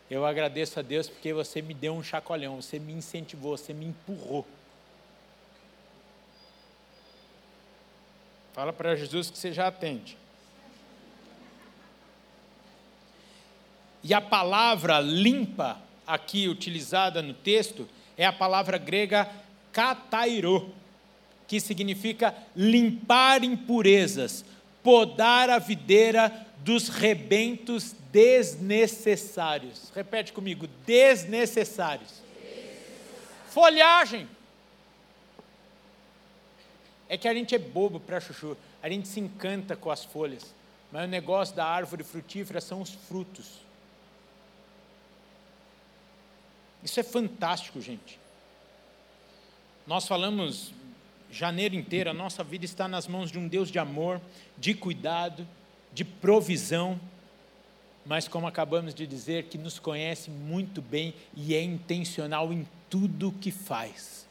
[0.10, 3.86] Eu agradeço a Deus porque você me deu um chacoalhão, você me incentivou, você me
[3.86, 4.46] empurrou.
[8.54, 10.16] Fala para Jesus que você já atende.
[14.04, 19.28] E a palavra limpa, aqui utilizada no texto, é a palavra grega
[19.72, 20.72] katairo,
[21.48, 24.46] que significa limpar impurezas,
[24.86, 29.92] podar a videira dos rebentos desnecessários.
[29.96, 32.22] Repete comigo: desnecessários.
[33.50, 34.30] Folhagem.
[37.10, 40.54] É que a gente é bobo para chuchu, a gente se encanta com as folhas,
[40.92, 43.62] mas o negócio da árvore frutífera são os frutos.
[46.84, 48.20] Isso é fantástico, gente.
[49.88, 50.72] Nós falamos
[51.36, 54.22] janeiro inteiro, a nossa vida está nas mãos de um Deus de amor,
[54.58, 55.48] de cuidado,
[55.94, 57.00] de provisão,
[58.06, 63.32] mas como acabamos de dizer, que nos conhece muito bem e é intencional em tudo
[63.34, 64.26] que faz.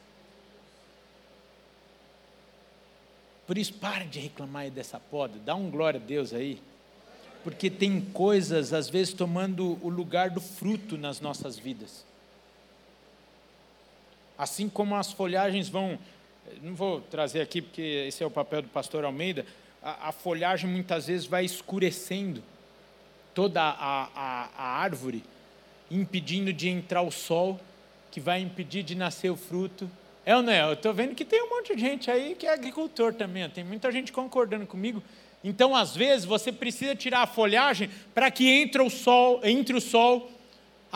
[3.47, 6.63] Por isso, pare de reclamar dessa poda, dá um glória a Deus aí.
[7.43, 12.07] Porque tem coisas, às vezes, tomando o lugar do fruto nas nossas vidas.
[14.39, 15.99] Assim como as folhagens vão.
[16.63, 19.47] Não vou trazer aqui, porque esse é o papel do pastor Almeida.
[19.83, 22.43] A, a folhagem muitas vezes vai escurecendo
[23.35, 25.23] toda a, a, a árvore,
[25.91, 27.61] impedindo de entrar o sol,
[28.11, 29.91] que vai impedir de nascer o fruto
[30.27, 30.63] é ou não é?
[30.63, 33.63] Eu estou vendo que tem um monte de gente aí que é agricultor também, tem
[33.63, 35.03] muita gente concordando comigo.
[35.43, 39.81] Então, às vezes, você precisa tirar a folhagem para que entre o sol, entre o
[39.81, 40.31] sol,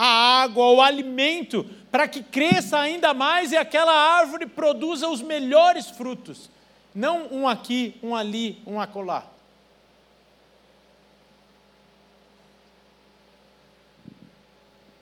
[0.01, 5.89] a água, o alimento, para que cresça ainda mais e aquela árvore produza os melhores
[5.89, 6.49] frutos.
[6.95, 9.29] Não um aqui, um ali, um acolá.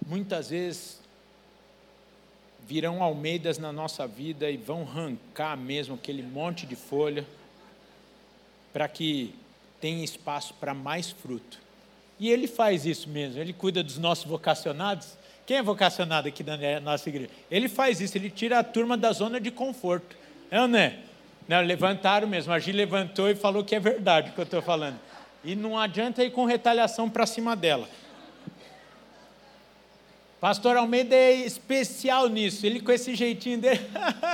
[0.03, 0.99] Muitas vezes
[2.65, 7.23] virão almeidas na nossa vida e vão arrancar mesmo aquele monte de folha
[8.73, 9.35] para que
[9.79, 11.66] tenha espaço para mais fruto.
[12.19, 15.17] E ele faz isso mesmo, ele cuida dos nossos vocacionados.
[15.45, 17.29] Quem é vocacionado aqui na nossa igreja?
[17.49, 20.15] Ele faz isso, ele tira a turma da zona de conforto.
[20.49, 20.97] É ou não é?
[21.47, 24.61] Não, levantaram mesmo, a Gi levantou e falou que é verdade o que eu estou
[24.61, 24.99] falando.
[25.43, 27.87] E não adianta ir com retaliação para cima dela.
[30.41, 33.79] Pastor Almeida é especial nisso, ele com esse jeitinho dele,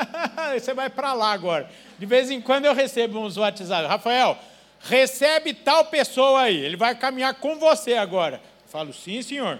[0.59, 1.69] você vai para lá agora.
[1.97, 4.37] De vez em quando eu recebo uns WhatsApp, Rafael,
[4.83, 8.35] recebe tal pessoa aí, ele vai caminhar com você agora.
[8.65, 9.59] Eu falo, sim, senhor.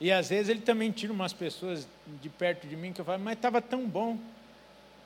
[0.00, 3.22] E às vezes ele também tira umas pessoas de perto de mim que eu falo,
[3.22, 4.16] mas estava tão bom.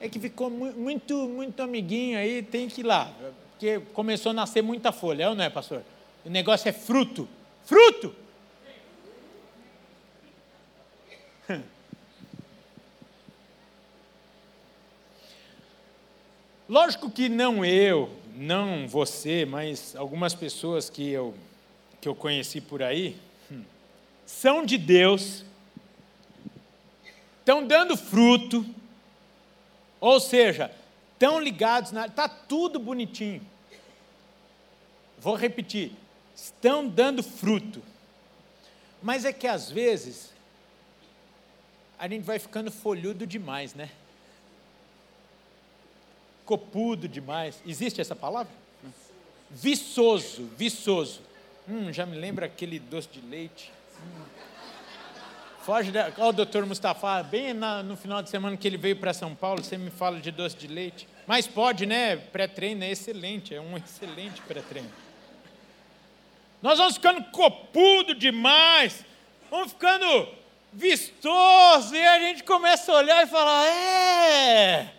[0.01, 3.13] É que ficou muito, muito amiguinho aí, tem que ir lá.
[3.51, 5.83] Porque começou a nascer muita folha, é não é, pastor?
[6.25, 7.29] O negócio é fruto.
[7.65, 8.15] Fruto!
[16.67, 21.35] Lógico que não eu, não você, mas algumas pessoas que eu,
[22.01, 23.21] que eu conheci por aí,
[23.53, 23.63] hum,
[24.25, 25.45] são de Deus,
[27.41, 28.65] estão dando fruto,
[30.01, 30.71] ou seja,
[31.13, 33.47] estão ligados, está tudo bonitinho.
[35.19, 35.93] Vou repetir,
[36.35, 37.83] estão dando fruto.
[39.03, 40.33] Mas é que às vezes
[41.99, 43.91] a gente vai ficando folhudo demais, né?
[46.45, 47.63] Copudo demais.
[47.67, 48.53] Existe essa palavra?
[49.51, 51.21] Viçoso, viçoso.
[51.69, 53.73] Hum, já me lembra aquele doce de leite.
[54.01, 54.35] Hum.
[55.65, 56.13] Foge da.
[56.19, 59.35] Olha o doutor Mustafa, bem na, no final de semana que ele veio para São
[59.35, 61.09] Paulo, você me fala de doce de leite.
[61.27, 62.17] Mas pode, né?
[62.17, 64.91] Pré-treino é excelente, é um excelente pré-treino.
[66.61, 69.07] Nós vamos ficando copudo demais,
[69.51, 70.29] vamos ficando
[70.71, 74.93] vistoso, e a gente começa a olhar e falar: é.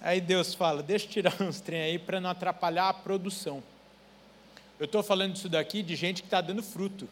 [0.00, 3.62] Aí Deus fala: deixa eu tirar uns trem aí para não atrapalhar a produção.
[4.78, 7.08] Eu estou falando isso daqui de gente que está dando fruto.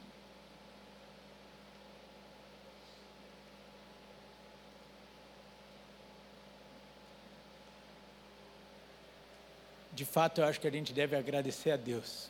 [9.93, 12.29] De fato, eu acho que a gente deve agradecer a Deus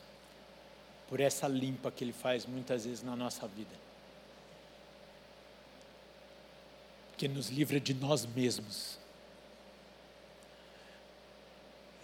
[1.09, 3.75] por essa limpa que Ele faz muitas vezes na nossa vida.
[7.17, 8.97] Que nos livra de nós mesmos.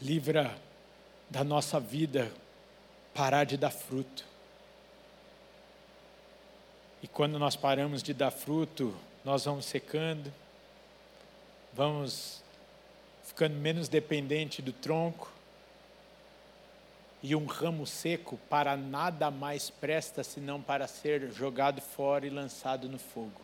[0.03, 0.53] Livra
[1.29, 2.29] da nossa vida
[3.13, 4.25] parar de dar fruto.
[7.01, 8.93] E quando nós paramos de dar fruto,
[9.23, 10.29] nós vamos secando,
[11.71, 12.43] vamos
[13.23, 15.31] ficando menos dependente do tronco,
[17.21, 22.89] e um ramo seco para nada mais presta senão para ser jogado fora e lançado
[22.89, 23.42] no fogo.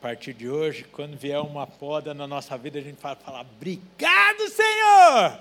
[0.00, 3.42] A partir de hoje, quando vier uma poda na nossa vida, a gente vai falar:
[3.42, 5.38] Obrigado, Senhor!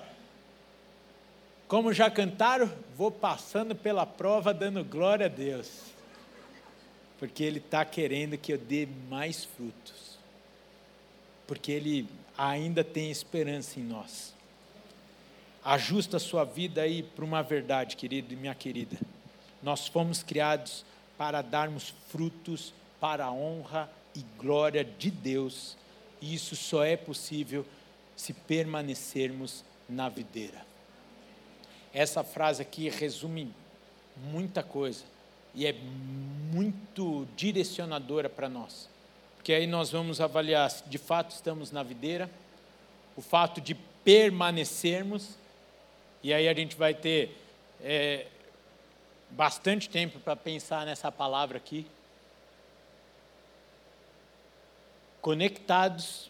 [1.66, 5.70] Como já cantaram, vou passando pela prova dando glória a Deus,
[7.18, 10.20] porque Ele está querendo que eu dê mais frutos,
[11.48, 12.06] porque Ele
[12.38, 14.34] ainda tem esperança em nós.
[15.64, 18.98] Ajusta a sua vida aí para uma verdade, querido e minha querida.
[19.64, 20.84] Nós fomos criados
[21.18, 25.78] para darmos frutos para a honra e glória de Deus,
[26.22, 27.66] e isso só é possível
[28.16, 30.66] se permanecermos na videira.
[31.94, 33.54] Essa frase aqui resume
[34.18, 35.04] muita coisa
[35.56, 38.90] e é muito direcionadora para nós
[39.40, 42.30] porque aí nós vamos avaliar se de fato estamos na videira,
[43.16, 45.38] o fato de permanecermos,
[46.22, 47.36] e aí a gente vai ter
[47.82, 48.28] é,
[49.30, 51.88] bastante tempo para pensar nessa palavra aqui.
[55.22, 56.30] Conectados,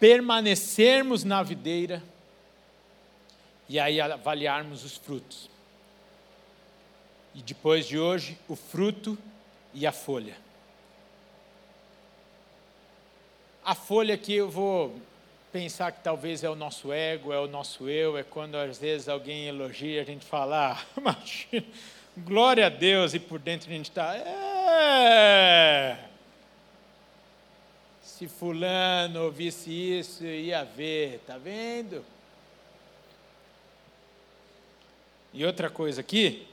[0.00, 2.02] permanecermos na videira,
[3.68, 5.48] e aí avaliarmos os frutos.
[7.34, 9.18] E depois de hoje, o fruto
[9.72, 10.36] e a folha.
[13.64, 14.94] A folha que eu vou
[15.50, 19.08] pensar que talvez é o nosso ego, é o nosso eu, é quando às vezes
[19.08, 21.46] alguém elogia, a gente fala, ah, mas,
[22.18, 25.98] glória a Deus, e por dentro a gente está, é.
[28.24, 32.02] Se fulano ouvisse isso, ia ver, tá vendo?
[35.30, 36.48] E outra coisa aqui,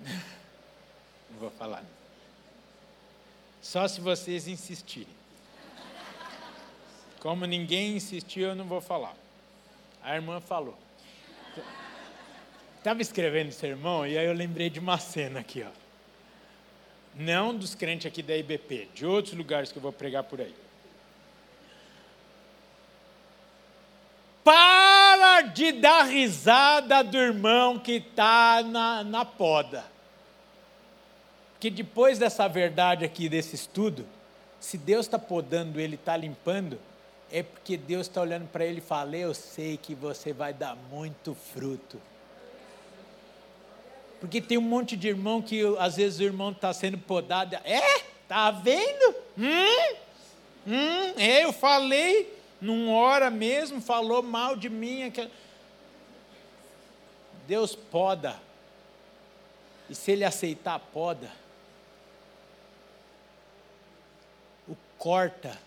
[3.60, 5.08] Só se vocês insistirem.
[7.18, 9.16] Como ninguém insistiu, eu não vou falar.
[10.00, 10.78] A irmã falou.
[12.78, 15.89] Estava escrevendo sermão e aí eu lembrei de uma cena aqui, ó.
[17.14, 20.54] Não dos crentes aqui da IBP, de outros lugares que eu vou pregar por aí.
[24.42, 29.84] Para de dar risada do irmão que está na, na poda.
[31.52, 34.06] Porque depois dessa verdade aqui, desse estudo,
[34.58, 36.78] se Deus está podando ele, está limpando,
[37.30, 40.74] é porque Deus está olhando para ele e fala: Eu sei que você vai dar
[40.90, 42.00] muito fruto.
[44.20, 47.56] Porque tem um monte de irmão que às vezes o irmão está sendo podado.
[47.64, 48.00] É?
[48.28, 49.14] Tá vendo?
[49.38, 49.96] Hum?
[50.66, 51.14] Hum?
[51.16, 55.10] É, eu falei, numa hora mesmo, falou mal de mim.
[57.48, 58.36] Deus poda.
[59.88, 61.32] E se ele aceitar, poda.
[64.68, 65.58] O corta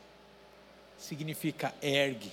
[0.98, 2.32] significa ergue,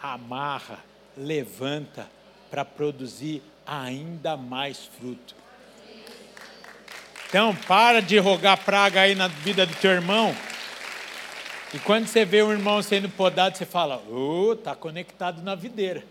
[0.00, 0.82] amarra,
[1.16, 2.08] levanta
[2.48, 5.34] para produzir ainda mais fruto.
[7.28, 10.34] Então, para de rogar praga aí na vida do teu irmão.
[11.74, 16.02] E quando você vê um irmão sendo podado, você fala: "Oh, tá conectado na videira".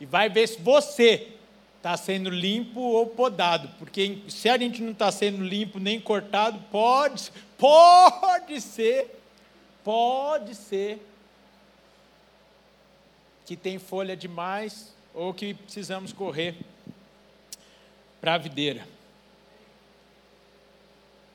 [0.00, 1.28] E vai ver se você
[1.76, 6.58] está sendo limpo ou podado, porque se a gente não está sendo limpo nem cortado,
[6.70, 9.16] pode, pode ser,
[9.84, 11.00] pode ser
[13.46, 16.56] que tem folha demais ou que precisamos correr
[18.20, 18.86] para a videira.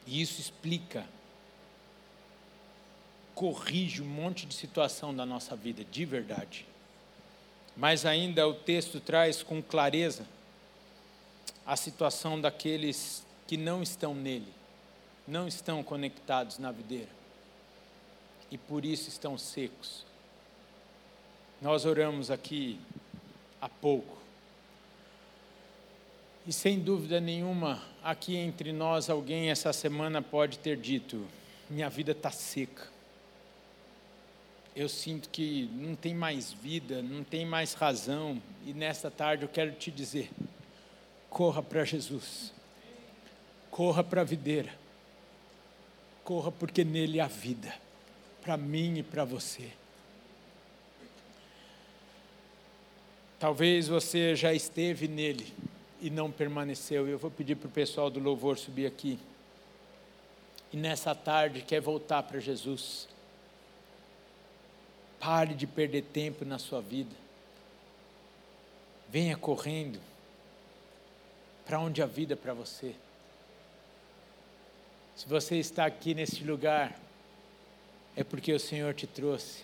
[0.05, 1.05] E isso explica,
[3.33, 6.65] corrige um monte de situação da nossa vida, de verdade.
[7.75, 10.25] Mas ainda o texto traz com clareza
[11.65, 14.51] a situação daqueles que não estão nele,
[15.27, 17.09] não estão conectados na videira,
[18.51, 20.05] e por isso estão secos
[21.61, 22.79] nós oramos aqui
[23.61, 24.17] há pouco.
[26.47, 31.25] E sem dúvida nenhuma, aqui entre nós, alguém essa semana pode ter dito:
[31.67, 32.87] minha vida está seca.
[34.75, 38.39] Eu sinto que não tem mais vida, não tem mais razão.
[38.63, 40.29] E nesta tarde eu quero te dizer:
[41.31, 42.53] corra para Jesus,
[43.71, 44.71] corra para a videira,
[46.23, 47.73] corra porque nele há vida,
[48.43, 49.71] para mim e para você.
[53.39, 55.51] Talvez você já esteve nele
[56.05, 57.07] e não permaneceu.
[57.07, 59.17] Eu vou pedir para o pessoal do louvor subir aqui.
[60.71, 63.07] E nessa tarde quer voltar para Jesus.
[65.19, 67.15] Pare de perder tempo na sua vida.
[69.09, 69.99] Venha correndo
[71.65, 72.93] para onde a vida é para você.
[75.15, 76.99] Se você está aqui neste lugar,
[78.15, 79.63] é porque o Senhor te trouxe.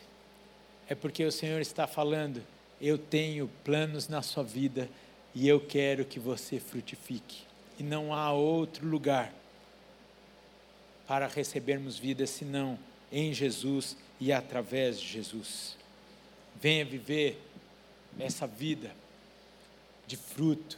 [0.89, 2.43] É porque o Senhor está falando
[2.81, 4.89] eu tenho planos na sua vida
[5.34, 7.43] e eu quero que você frutifique.
[7.79, 9.34] E não há outro lugar
[11.07, 12.77] para recebermos vida senão
[13.11, 15.75] em Jesus e através de Jesus.
[16.61, 17.41] Venha viver
[18.19, 18.91] essa vida
[20.05, 20.77] de fruto,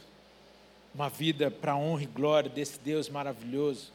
[0.94, 3.92] uma vida para a honra e glória desse Deus maravilhoso,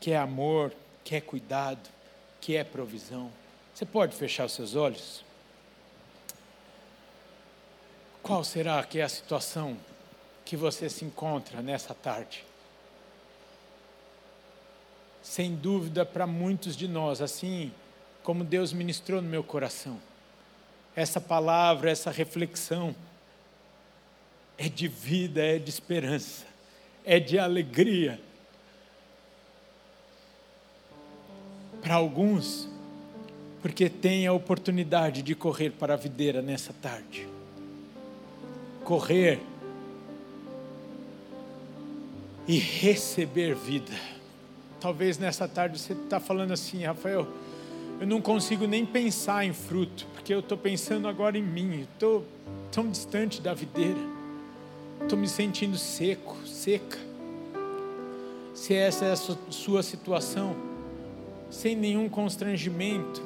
[0.00, 0.72] que é amor,
[1.04, 1.88] que é cuidado,
[2.40, 3.30] que é provisão.
[3.72, 5.25] Você pode fechar os seus olhos?
[8.26, 9.76] Qual será que é a situação
[10.44, 12.44] que você se encontra nessa tarde?
[15.22, 17.72] Sem dúvida, para muitos de nós, assim
[18.24, 20.00] como Deus ministrou no meu coração,
[20.96, 22.96] essa palavra, essa reflexão
[24.58, 26.46] é de vida, é de esperança,
[27.04, 28.20] é de alegria.
[31.80, 32.68] Para alguns,
[33.62, 37.35] porque tem a oportunidade de correr para a videira nessa tarde
[38.86, 39.40] correr
[42.46, 43.92] e receber vida.
[44.80, 47.26] Talvez nessa tarde você está falando assim, Rafael,
[48.00, 52.24] eu não consigo nem pensar em fruto, porque eu estou pensando agora em mim, estou
[52.70, 53.98] tão distante da videira,
[55.02, 56.98] estou me sentindo seco, seca.
[58.54, 60.54] Se essa é a sua situação,
[61.50, 63.20] sem nenhum constrangimento,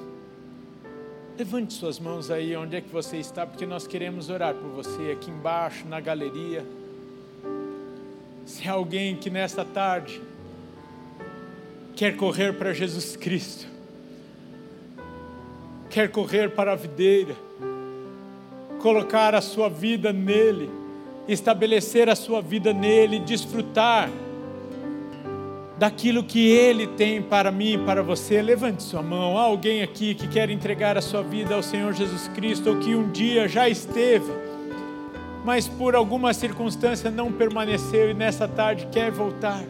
[1.41, 5.13] Levante suas mãos aí onde é que você está, porque nós queremos orar por você
[5.13, 6.63] aqui embaixo, na galeria.
[8.45, 10.21] Se há alguém que nesta tarde
[11.97, 13.67] quer correr para Jesus Cristo,
[15.89, 17.35] quer correr para a videira,
[18.79, 20.69] colocar a sua vida nele,
[21.27, 24.11] estabelecer a sua vida nele, desfrutar
[25.81, 28.43] daquilo que Ele tem para mim e para você.
[28.43, 29.39] Levante sua mão.
[29.39, 32.95] Há alguém aqui que quer entregar a sua vida ao Senhor Jesus Cristo ou que
[32.95, 34.31] um dia já esteve,
[35.43, 39.65] mas por alguma circunstância não permaneceu e nessa tarde quer voltar.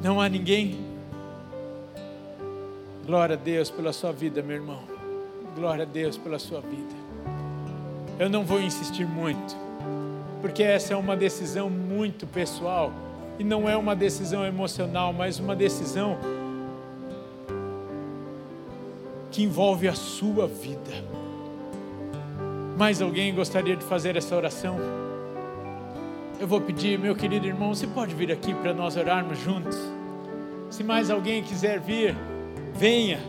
[0.00, 0.78] Não há ninguém?
[3.04, 4.84] Glória a Deus pela sua vida, meu irmão.
[5.56, 6.94] Glória a Deus pela sua vida.
[8.20, 9.64] Eu não vou insistir muito
[10.44, 12.92] porque essa é uma decisão muito pessoal
[13.38, 16.18] e não é uma decisão emocional, mas uma decisão
[19.30, 20.92] que envolve a sua vida.
[22.76, 24.76] Mais alguém gostaria de fazer essa oração?
[26.40, 29.78] Eu vou pedir, meu querido irmão, você pode vir aqui para nós orarmos juntos?
[30.68, 32.16] Se mais alguém quiser vir,
[32.74, 33.20] venha.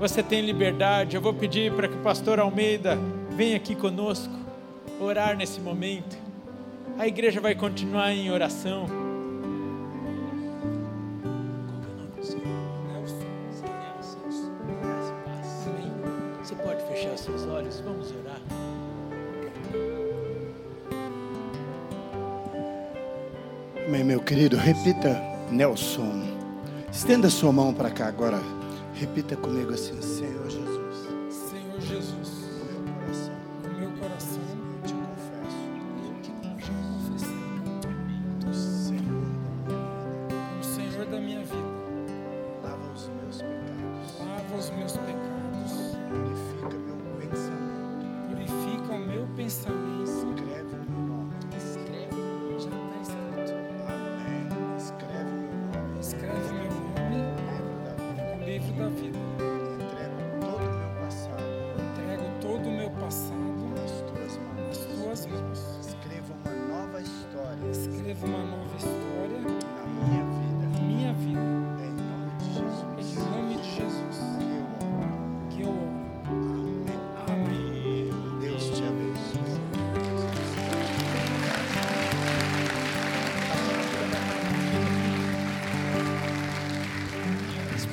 [0.00, 1.14] Você tem liberdade.
[1.14, 2.98] Eu vou pedir para que o pastor Almeida
[3.30, 4.34] venha aqui conosco
[5.00, 6.23] orar nesse momento.
[6.96, 8.86] A igreja vai continuar em oração.
[16.42, 18.40] Você pode fechar seus olhos, vamos orar.
[23.86, 25.20] Amém, meu querido, repita,
[25.50, 26.22] Nelson.
[26.92, 28.40] Estenda sua mão para cá agora.
[28.94, 30.43] Repita comigo assim, Senhor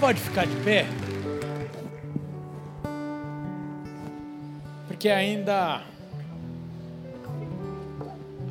[0.02, 0.88] pode ficar de pé?
[4.88, 5.84] Porque ainda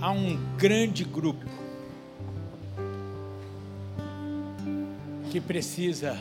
[0.01, 1.45] há um grande grupo
[5.33, 6.17] que precisa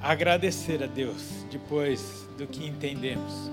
[0.00, 3.50] agradecer a Deus depois do que entendemos.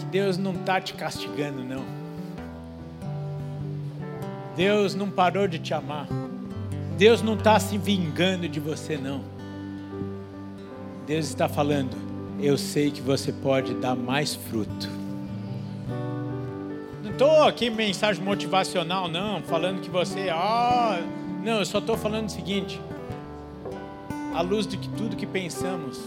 [0.00, 1.84] Que Deus não está te castigando, não.
[4.56, 6.08] Deus não parou de te amar.
[6.96, 9.20] Deus não está se vingando de você, não.
[11.06, 11.96] Deus está falando,
[12.40, 14.88] eu sei que você pode dar mais fruto.
[17.02, 21.00] Não estou aqui mensagem motivacional, não, falando que você, ah,
[21.42, 22.80] não, eu só estou falando o seguinte:
[24.32, 26.00] à luz de que tudo que pensamos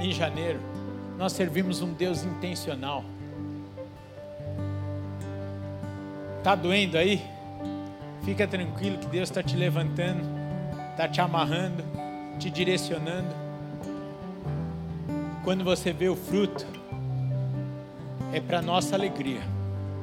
[0.00, 0.58] em janeiro,
[1.18, 3.04] nós servimos um Deus intencional.
[6.42, 7.22] Tá doendo aí?
[8.24, 10.22] Fica tranquilo que Deus está te levantando,
[10.92, 11.82] está te amarrando,
[12.38, 13.34] te direcionando.
[15.42, 16.64] Quando você vê o fruto,
[18.32, 19.40] é para nossa alegria,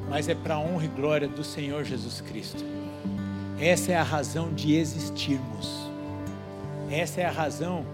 [0.09, 2.61] mas é para a honra e glória do Senhor Jesus Cristo.
[3.57, 5.89] Essa é a razão de existirmos.
[6.91, 7.85] Essa é a razão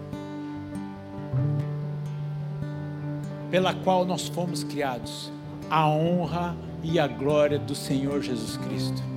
[3.48, 5.30] pela qual nós fomos criados.
[5.70, 9.15] A honra e a glória do Senhor Jesus Cristo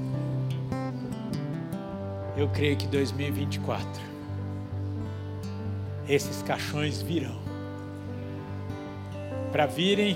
[2.39, 3.85] eu creio que 2024
[6.07, 7.37] esses caixões virão.
[9.51, 10.15] Para virem,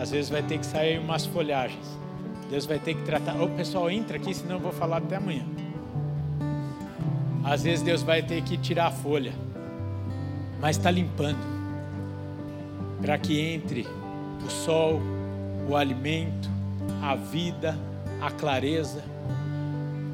[0.00, 1.98] às vezes vai ter que sair umas folhagens.
[2.48, 3.40] Deus vai ter que tratar.
[3.40, 5.44] O pessoal entra aqui, senão eu vou falar até amanhã.
[7.44, 9.34] Às vezes Deus vai ter que tirar a folha,
[10.58, 11.52] mas está limpando
[13.00, 13.86] para que entre
[14.44, 15.00] o sol,
[15.68, 16.48] o alimento,
[17.02, 17.78] a vida,
[18.22, 19.11] a clareza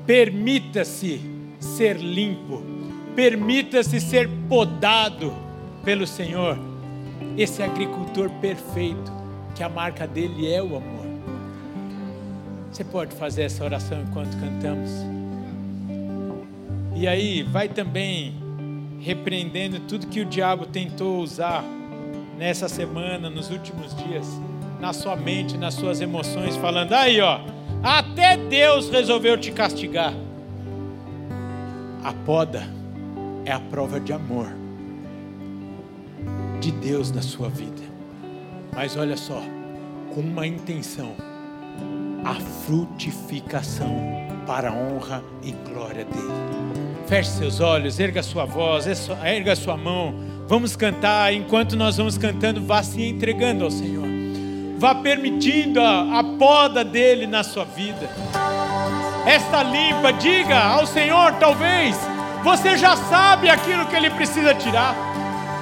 [0.09, 1.21] Permita-se
[1.61, 2.63] ser limpo,
[3.15, 5.35] permita-se ser podado
[5.85, 6.59] pelo Senhor.
[7.37, 9.13] Esse agricultor perfeito,
[9.55, 11.07] que a marca dele é o amor.
[12.73, 14.91] Você pode fazer essa oração enquanto cantamos.
[16.97, 18.35] E aí, vai também
[19.01, 21.63] repreendendo tudo que o diabo tentou usar
[22.39, 24.27] nessa semana, nos últimos dias,
[24.81, 30.15] na sua mente, nas suas emoções, falando: aí, ó até Deus resolveu te castigar.
[32.03, 32.63] A poda
[33.45, 34.49] é a prova de amor
[36.61, 37.83] de Deus na sua vida.
[38.75, 39.43] Mas olha só,
[40.15, 41.15] com uma intenção
[42.25, 43.95] a frutificação
[44.47, 46.79] para a honra e glória dele.
[47.07, 48.87] Feche seus olhos, erga sua voz,
[49.25, 50.15] erga sua mão.
[50.47, 54.08] Vamos cantar, enquanto nós vamos cantando, vá se entregando ao Senhor.
[54.79, 58.09] Vá permitindo a, a poda dele na sua vida.
[59.27, 61.97] Esta limpa, diga ao Senhor, talvez
[62.43, 64.95] você já sabe aquilo que ele precisa tirar.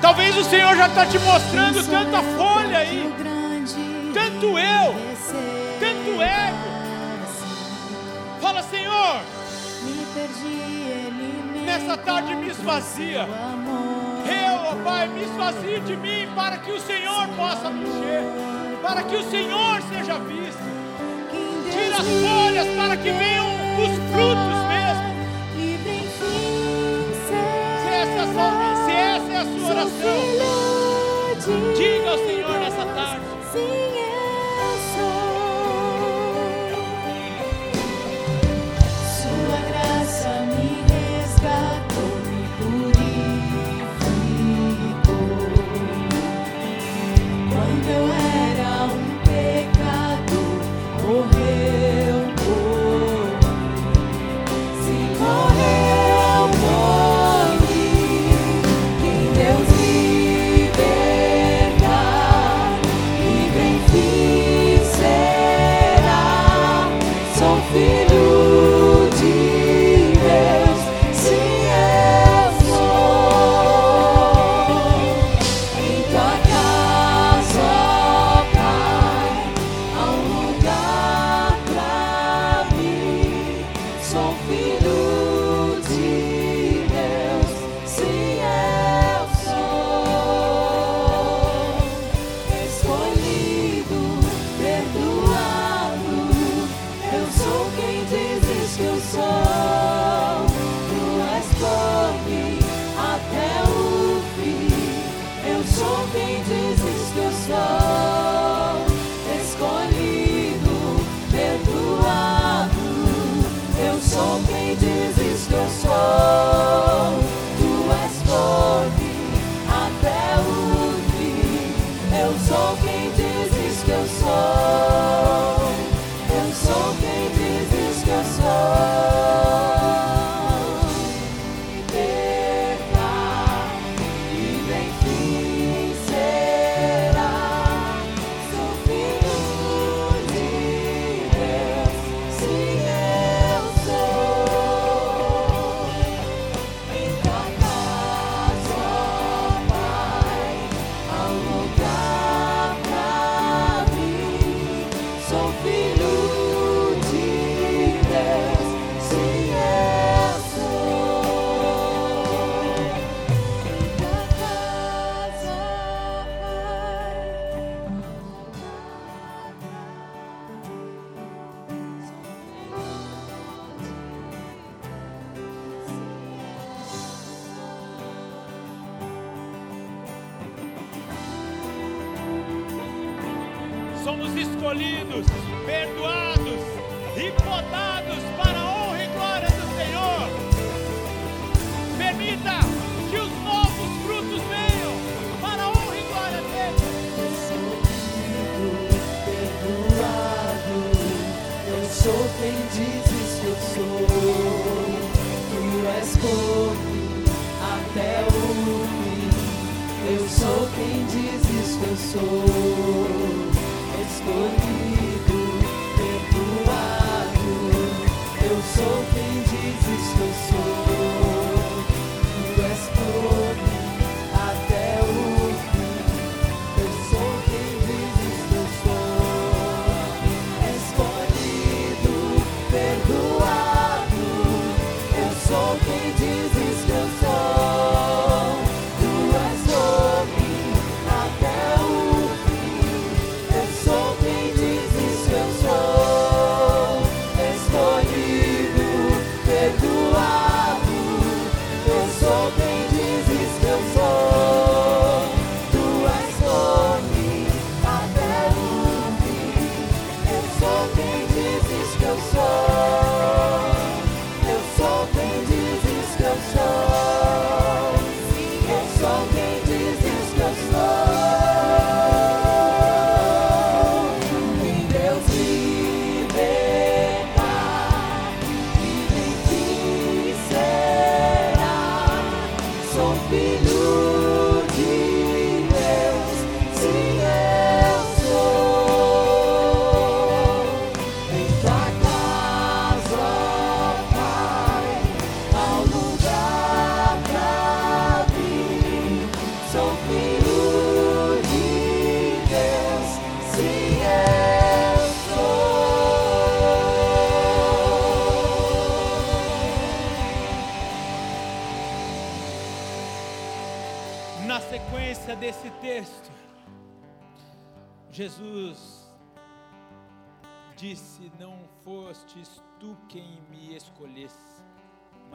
[0.02, 3.12] Talvez o Senhor já está te mostrando tanta folha aí,
[4.12, 4.94] tanto eu,
[5.80, 6.76] tanto ego.
[8.40, 9.20] Fala, Senhor,
[11.64, 13.26] nessa tarde me esvazia.
[14.26, 18.22] Eu, ó Pai, me esvazie de mim para que o Senhor possa mexer,
[18.82, 20.62] para que o Senhor seja visto.
[21.70, 23.46] Tira as folhas para que venham
[23.78, 25.16] os frutos mesmo.
[27.26, 28.65] Se essa, se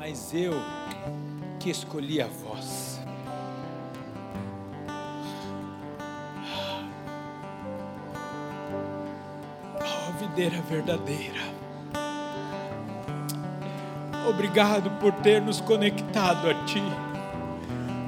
[0.01, 0.53] mas eu
[1.59, 2.99] que escolhi a vós.
[9.79, 11.39] Oh, videira verdadeira.
[14.27, 16.81] Obrigado por ter nos conectado a Ti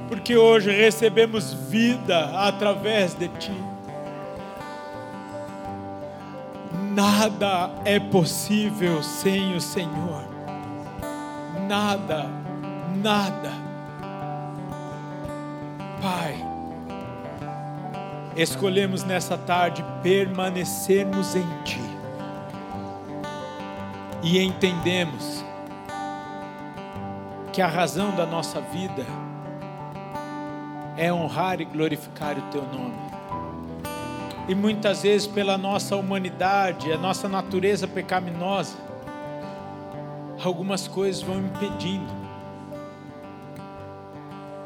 [0.08, 3.64] porque hoje recebemos vida através de Ti.
[6.92, 10.33] Nada é possível sem o Senhor.
[11.68, 12.26] Nada,
[13.02, 13.50] nada.
[16.02, 16.36] Pai,
[18.36, 21.80] escolhemos nessa tarde permanecermos em Ti.
[24.22, 25.44] E entendemos
[27.52, 29.06] que a razão da nossa vida
[30.96, 33.04] é honrar e glorificar o teu nome.
[34.48, 38.83] E muitas vezes, pela nossa humanidade, a nossa natureza pecaminosa,
[40.46, 42.12] algumas coisas vão impedindo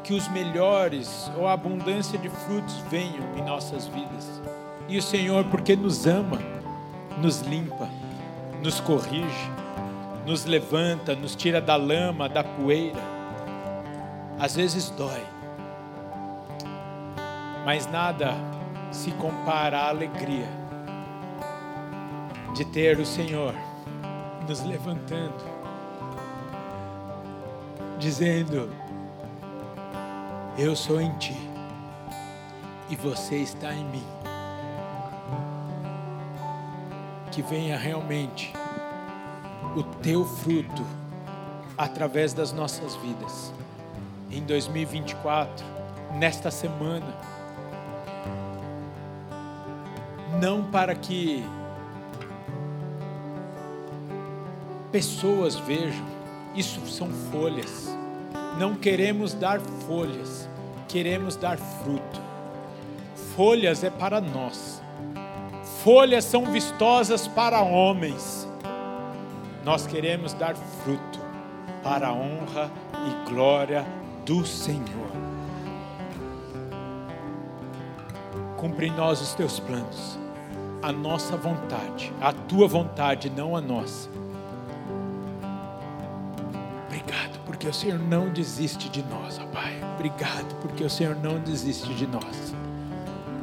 [0.03, 4.41] que os melhores ou a abundância de frutos venham em nossas vidas.
[4.87, 6.39] E o Senhor, porque nos ama,
[7.21, 7.87] nos limpa,
[8.63, 9.51] nos corrige,
[10.25, 13.01] nos levanta, nos tira da lama, da poeira.
[14.39, 15.39] Às vezes dói
[17.65, 18.33] mas nada
[18.91, 20.47] se compara à alegria
[22.55, 23.53] de ter o Senhor
[24.47, 25.58] nos levantando,
[27.99, 28.71] dizendo:
[30.57, 31.37] Eu sou em ti
[32.89, 34.03] e você está em mim.
[37.31, 38.53] Que venha realmente
[39.75, 40.83] o teu fruto
[41.77, 43.53] através das nossas vidas.
[44.31, 45.65] Em 2024,
[46.15, 47.15] nesta semana,
[50.39, 51.43] não para que
[54.91, 56.05] pessoas vejam,
[56.55, 57.95] isso são folhas.
[58.57, 60.49] Não queremos dar folhas,
[60.87, 62.21] queremos dar fruto.
[63.35, 64.81] Folhas é para nós,
[65.83, 68.47] folhas são vistosas para homens.
[69.63, 71.19] Nós queremos dar fruto
[71.83, 73.85] para a honra e glória
[74.25, 75.09] do Senhor.
[78.57, 80.19] Cumpre em nós os teus planos
[80.81, 84.09] a nossa vontade, a tua vontade, não a nossa.
[87.59, 89.81] Porque o Senhor não desiste de nós, ó Pai.
[89.95, 92.55] Obrigado, porque o Senhor não desiste de nós.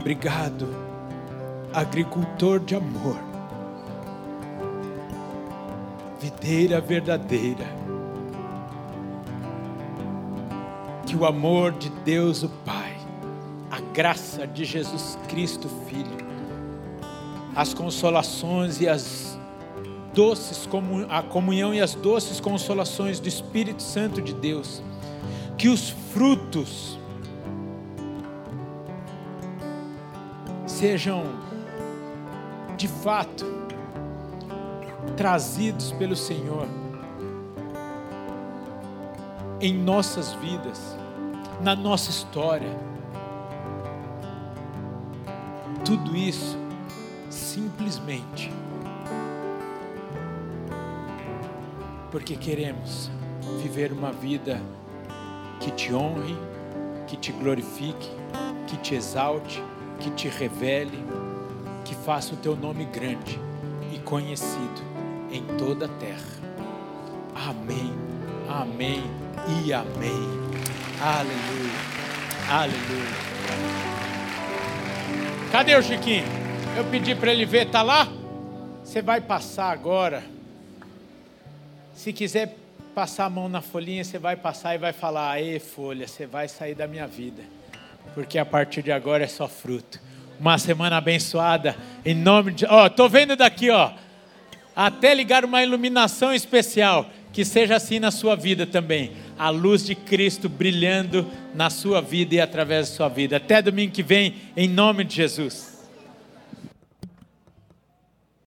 [0.01, 0.75] Obrigado,
[1.71, 3.19] agricultor de amor,
[6.19, 7.67] videira verdadeira.
[11.07, 12.97] Que o amor de Deus, o Pai,
[13.71, 16.27] a graça de Jesus Cristo, Filho,
[17.55, 19.26] as consolações e as
[20.17, 20.67] doces
[21.11, 24.83] a comunhão e as doces consolações do Espírito Santo de Deus.
[25.59, 26.99] Que os frutos
[30.67, 31.23] sejam
[32.79, 33.45] de fato
[35.19, 36.67] trazidos pelo Senhor
[39.61, 40.97] em nossas vidas,
[41.61, 42.75] na nossa história.
[45.85, 46.59] Tudo isso
[47.29, 48.51] simplesmente
[52.17, 53.11] porque queremos
[53.63, 54.59] viver uma vida
[55.61, 56.35] que te honre,
[57.07, 58.09] que te glorifique,
[58.67, 59.63] que te exalte,
[60.01, 61.05] que te revele,
[61.85, 63.39] que faça o teu nome grande
[63.93, 64.83] e conhecido
[65.31, 66.25] em toda a terra.
[67.35, 67.93] Amém,
[68.49, 69.03] amém
[69.63, 70.27] e amém.
[70.99, 71.79] Aleluia,
[72.51, 73.17] aleluia.
[75.53, 76.25] Cadê o Chiquinho?
[76.79, 78.09] Eu pedi para ele ver, tá lá?
[78.83, 80.36] Você vai passar agora.
[82.07, 82.57] Se quiser
[82.95, 86.47] passar a mão na folhinha, você vai passar e vai falar: "Aê, folha, você vai
[86.47, 87.43] sair da minha vida".
[88.15, 90.01] Porque a partir de agora é só fruto.
[90.39, 93.91] Uma semana abençoada em nome de, ó, oh, tô vendo daqui, ó.
[94.77, 99.11] Até ligar uma iluminação especial, que seja assim na sua vida também.
[99.37, 103.39] A luz de Cristo brilhando na sua vida e através da sua vida.
[103.39, 105.76] Até domingo que vem, em nome de Jesus.